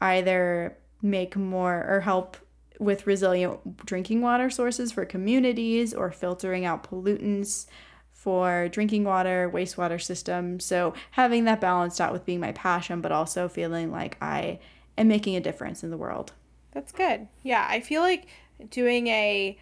either 0.00 0.76
make 1.02 1.36
more 1.36 1.84
or 1.88 2.00
help 2.00 2.36
with 2.78 3.06
resilient 3.06 3.84
drinking 3.84 4.20
water 4.20 4.50
sources 4.50 4.92
for 4.92 5.04
communities 5.04 5.92
or 5.92 6.10
filtering 6.10 6.64
out 6.64 6.88
pollutants 6.88 7.66
for 8.12 8.68
drinking 8.68 9.04
water, 9.04 9.50
wastewater 9.52 10.00
systems. 10.00 10.64
So 10.64 10.94
having 11.12 11.44
that 11.44 11.60
balanced 11.60 12.00
out 12.00 12.12
with 12.12 12.24
being 12.24 12.40
my 12.40 12.52
passion, 12.52 13.00
but 13.00 13.12
also 13.12 13.48
feeling 13.48 13.90
like 13.90 14.16
I 14.20 14.58
am 14.96 15.08
making 15.08 15.36
a 15.36 15.40
difference 15.40 15.82
in 15.82 15.90
the 15.90 15.96
world. 15.96 16.32
That's 16.72 16.92
good. 16.92 17.28
Yeah, 17.42 17.66
I 17.68 17.80
feel 17.80 18.02
like 18.02 18.26
doing 18.70 19.06
a 19.08 19.58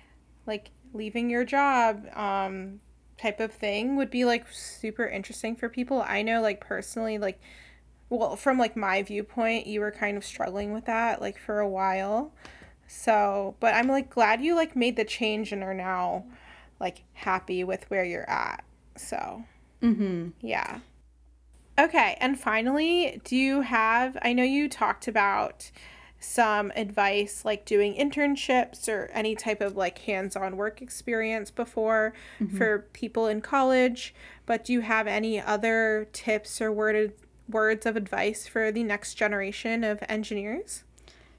like 0.47 0.71
leaving 0.95 1.29
your 1.29 1.45
job 1.45 2.07
um 2.15 2.81
type 3.19 3.41
of 3.41 3.53
thing 3.53 3.97
would 3.97 4.11
be 4.11 4.25
like 4.25 4.47
super 4.51 5.07
interesting 5.07 5.57
for 5.57 5.69
people. 5.69 6.03
I 6.03 6.23
know 6.23 6.41
like 6.41 6.61
personally 6.61 7.19
like 7.19 7.41
well, 8.09 8.37
from 8.37 8.59
like 8.59 8.77
my 8.77 9.03
viewpoint, 9.03 9.67
you 9.67 9.81
were 9.81 9.91
kind 9.91 10.17
of 10.17 10.25
struggling 10.25 10.73
with 10.73 10.85
that 10.87 11.21
like 11.21 11.39
for 11.39 11.59
a 11.61 11.69
while. 11.69 12.33
So, 12.87 13.57
but 13.61 13.75
I'm 13.75 13.89
like 13.89 14.11
glad 14.11 14.41
you 14.41 14.55
like 14.55 14.77
made 14.77 14.97
the 14.97 15.05
change 15.05 15.53
and 15.53 15.63
are 15.63 15.75
now 15.75 16.25
like 16.79 17.03
happy 17.15 17.65
with 17.65 17.91
where 17.91 18.05
you're 18.05 18.29
at. 18.31 18.65
So, 18.97 19.45
mhm. 19.83 20.33
Yeah. 20.41 20.81
Okay, 21.79 22.17
and 22.21 22.39
finally, 22.41 23.21
do 23.25 23.37
you 23.37 23.63
have 23.63 24.17
I 24.23 24.33
know 24.33 24.45
you 24.45 24.69
talked 24.69 25.09
about 25.09 25.71
some 26.19 26.73
advice 26.75 27.45
like 27.45 27.67
doing 27.67 27.95
internships 27.95 28.89
or 28.89 29.11
any 29.13 29.35
type 29.35 29.61
of 29.61 29.77
like 29.77 29.99
hands-on 29.99 30.57
work 30.57 30.81
experience 30.81 31.51
before 31.51 32.15
mm-hmm. 32.41 32.57
for 32.57 32.87
people 32.93 33.27
in 33.27 33.41
college, 33.41 34.15
but 34.47 34.65
do 34.65 34.73
you 34.73 34.81
have 34.81 35.07
any 35.07 35.41
other 35.41 36.09
tips 36.13 36.61
or 36.61 36.73
worded 36.73 37.13
words 37.49 37.87
of 37.87 37.97
advice 37.97 38.47
for 38.47 38.71
the 38.73 38.83
next 38.83 39.15
generation 39.15 39.85
of 39.85 40.03
engineers? 40.09 40.85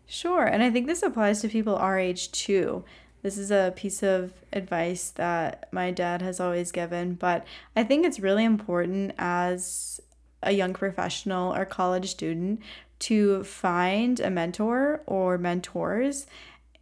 Sure, 0.05 0.45
and 0.45 0.63
I 0.63 0.69
think 0.69 0.87
this 0.87 1.03
applies 1.03 1.41
to 1.41 1.49
people 1.49 1.75
our 1.75 1.99
age 1.99 2.31
too. 2.31 2.85
This 3.23 3.37
is 3.37 3.51
a 3.51 3.73
piece 3.75 4.03
of 4.03 4.33
advice 4.53 5.09
that 5.11 5.67
my 5.71 5.91
dad 5.91 6.21
has 6.21 6.39
always 6.39 6.71
given, 6.71 7.15
but 7.15 7.45
I 7.75 7.83
think 7.83 8.05
it's 8.05 8.19
really 8.19 8.45
important 8.45 9.13
as 9.17 9.99
a 10.43 10.51
young 10.51 10.73
professional 10.73 11.53
or 11.53 11.65
college 11.65 12.09
student 12.09 12.61
to 12.99 13.43
find 13.43 14.19
a 14.19 14.29
mentor 14.29 15.01
or 15.05 15.37
mentors 15.37 16.25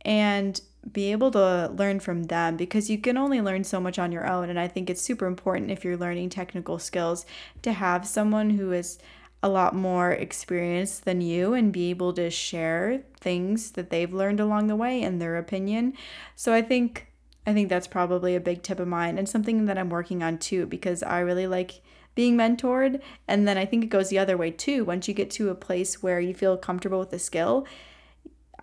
and 0.01 0.61
be 0.91 1.11
able 1.11 1.31
to 1.31 1.71
learn 1.75 1.99
from 1.99 2.23
them 2.23 2.57
because 2.57 2.89
you 2.89 2.97
can 2.97 3.17
only 3.17 3.41
learn 3.41 3.63
so 3.63 3.79
much 3.79 3.97
on 3.97 4.11
your 4.11 4.27
own. 4.27 4.49
And 4.49 4.59
I 4.59 4.67
think 4.67 4.89
it's 4.89 5.01
super 5.01 5.25
important 5.25 5.71
if 5.71 5.83
you're 5.83 5.97
learning 5.97 6.29
technical 6.29 6.79
skills 6.79 7.25
to 7.63 7.73
have 7.73 8.07
someone 8.07 8.51
who 8.51 8.71
is 8.71 8.99
a 9.41 9.49
lot 9.49 9.75
more 9.75 10.11
experienced 10.11 11.05
than 11.05 11.21
you 11.21 11.53
and 11.53 11.71
be 11.71 11.89
able 11.89 12.13
to 12.13 12.29
share 12.29 13.03
things 13.19 13.71
that 13.71 13.89
they've 13.89 14.13
learned 14.13 14.39
along 14.39 14.67
the 14.67 14.75
way 14.75 15.03
and 15.03 15.21
their 15.21 15.37
opinion. 15.37 15.93
So 16.35 16.53
I 16.53 16.61
think 16.61 17.11
I 17.47 17.53
think 17.53 17.69
that's 17.69 17.85
probably 17.85 18.35
a 18.35 18.39
big 18.39 18.63
tip 18.63 18.79
of 18.79 18.87
mine 18.87 19.19
and 19.19 19.29
something 19.29 19.65
that 19.65 19.77
I'm 19.77 19.91
working 19.91 20.23
on 20.23 20.39
too 20.39 20.65
because 20.65 21.03
I 21.03 21.19
really 21.19 21.45
like 21.45 21.81
being 22.15 22.35
mentored 22.35 23.01
and 23.27 23.47
then 23.47 23.55
I 23.55 23.65
think 23.65 23.83
it 23.83 23.87
goes 23.87 24.09
the 24.09 24.17
other 24.17 24.35
way 24.35 24.49
too. 24.49 24.83
Once 24.83 25.07
you 25.07 25.13
get 25.13 25.29
to 25.31 25.49
a 25.49 25.55
place 25.55 26.01
where 26.01 26.19
you 26.19 26.33
feel 26.33 26.57
comfortable 26.57 26.99
with 26.99 27.11
the 27.11 27.19
skill, 27.19 27.67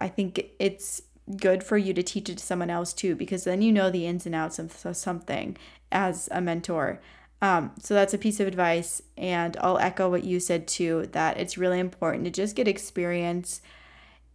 I 0.01 0.09
think 0.09 0.51
it's 0.59 1.03
good 1.37 1.63
for 1.63 1.79
you 1.79 1.95
to 1.95 2.03
teach 2.03 2.29
it 2.29 2.39
to 2.39 2.45
someone 2.45 2.71
else 2.71 2.93
too 2.93 3.15
because 3.15 3.45
then 3.45 3.63
you 3.63 3.73
know 3.73 3.91
the 3.91 4.07
ins 4.07 4.27
and 4.27 4.35
outs 4.35 4.59
of 4.59 4.73
something 4.97 5.57
as 5.91 6.29
a 6.33 6.41
mentor. 6.41 7.01
Um, 7.43 7.73
so 7.81 7.93
that's 7.93 8.15
a 8.15 8.19
piece 8.19 8.39
of 8.39 8.47
advice, 8.47 9.03
and 9.19 9.57
I'll 9.61 9.79
echo 9.79 10.09
what 10.09 10.23
you 10.23 10.39
said 10.39 10.69
too 10.69 11.09
that 11.11 11.39
it's 11.39 11.59
really 11.59 11.81
important 11.81 12.25
to 12.25 12.31
just 12.31 12.55
get 12.55 12.69
experience, 12.69 13.61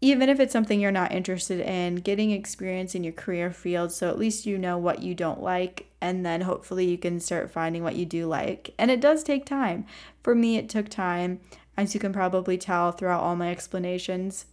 even 0.01 0.27
if 0.27 0.41
it's 0.41 0.51
something 0.51 0.81
you're 0.81 0.91
not 0.91 1.13
interested 1.13 1.61
in, 1.61 1.95
getting 1.95 2.31
experience 2.31 2.95
in 2.95 3.05
your 3.05 3.13
career 3.13 3.49
field 3.49 3.93
so 3.93 4.09
at 4.09 4.19
least 4.19 4.45
you 4.45 4.57
know 4.57 4.77
what 4.77 5.01
you 5.01 5.15
don't 5.15 5.41
like, 5.41 5.87
and 6.01 6.25
then 6.25 6.41
hopefully 6.41 6.85
you 6.85 6.97
can 6.97 7.21
start 7.21 7.49
finding 7.49 7.81
what 7.81 7.95
you 7.95 8.05
do 8.05 8.27
like. 8.27 8.73
And 8.77 8.91
it 8.91 8.99
does 8.99 9.23
take 9.23 9.45
time. 9.45 9.85
For 10.21 10.35
me, 10.35 10.57
it 10.57 10.67
took 10.67 10.89
time, 10.89 11.39
as 11.77 11.93
you 11.93 12.01
can 12.01 12.11
probably 12.11 12.57
tell 12.57 12.91
throughout 12.91 13.23
all 13.23 13.37
my 13.37 13.49
explanations. 13.49 14.47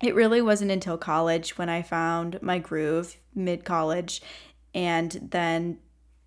It 0.00 0.14
really 0.14 0.40
wasn't 0.40 0.70
until 0.70 0.96
college 0.96 1.58
when 1.58 1.68
I 1.68 1.82
found 1.82 2.40
my 2.42 2.58
groove 2.58 3.16
mid 3.34 3.64
college 3.64 4.22
and 4.74 5.28
then 5.30 5.78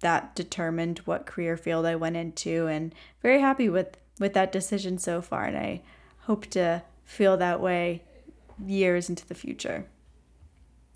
that 0.02 0.36
determined 0.36 1.00
what 1.00 1.26
career 1.26 1.56
field 1.56 1.86
I 1.86 1.96
went 1.96 2.18
into 2.18 2.68
and 2.68 2.94
very 3.22 3.40
happy 3.40 3.70
with 3.70 3.98
with 4.20 4.34
that 4.34 4.52
decision 4.52 4.98
so 4.98 5.22
far 5.22 5.46
and 5.46 5.58
I 5.58 5.82
hope 6.22 6.46
to 6.48 6.84
feel 7.06 7.38
that 7.38 7.62
way 7.62 8.04
years 8.66 9.10
into 9.10 9.28
the 9.28 9.36
future. 9.36 9.86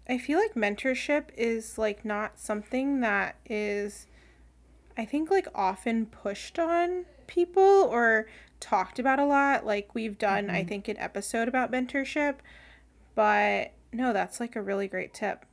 I 0.08 0.18
feel 0.18 0.38
like 0.38 0.54
mentorship 0.54 1.26
is 1.36 1.78
like 1.78 2.06
not 2.06 2.40
something 2.40 3.00
that 3.02 3.36
is 3.50 4.08
I 4.98 5.06
think 5.06 5.30
like 5.30 5.48
often 5.54 6.06
pushed 6.06 6.60
on 6.60 7.06
people 7.28 7.62
or 7.64 8.28
talked 8.60 9.00
about 9.00 9.20
a 9.20 9.26
lot. 9.26 9.66
Like 9.66 9.94
we've 9.94 10.18
done 10.18 10.46
mm-hmm. 10.46 10.56
I 10.56 10.64
think 10.64 10.88
an 10.88 10.98
episode 10.98 11.48
about 11.48 11.72
mentorship, 11.72 12.36
but 13.15 13.71
no, 13.91 14.13
that's 14.13 14.39
like 14.39 14.56
a 14.56 14.62
really 14.62 14.88
great 14.88 15.13
tip. 15.13 15.45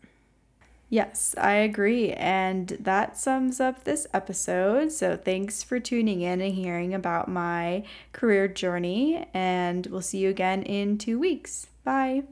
Yes, 0.92 1.34
I 1.38 1.54
agree. 1.54 2.12
And 2.12 2.68
that 2.80 3.16
sums 3.16 3.60
up 3.60 3.84
this 3.84 4.06
episode. 4.12 4.92
So 4.92 5.16
thanks 5.16 5.62
for 5.62 5.80
tuning 5.80 6.20
in 6.20 6.42
and 6.42 6.54
hearing 6.54 6.92
about 6.92 7.28
my 7.28 7.84
career 8.12 8.46
journey. 8.46 9.26
And 9.32 9.86
we'll 9.86 10.02
see 10.02 10.18
you 10.18 10.28
again 10.28 10.62
in 10.64 10.98
two 10.98 11.18
weeks. 11.18 11.68
Bye. 11.82 12.24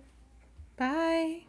Bye. 0.76 1.44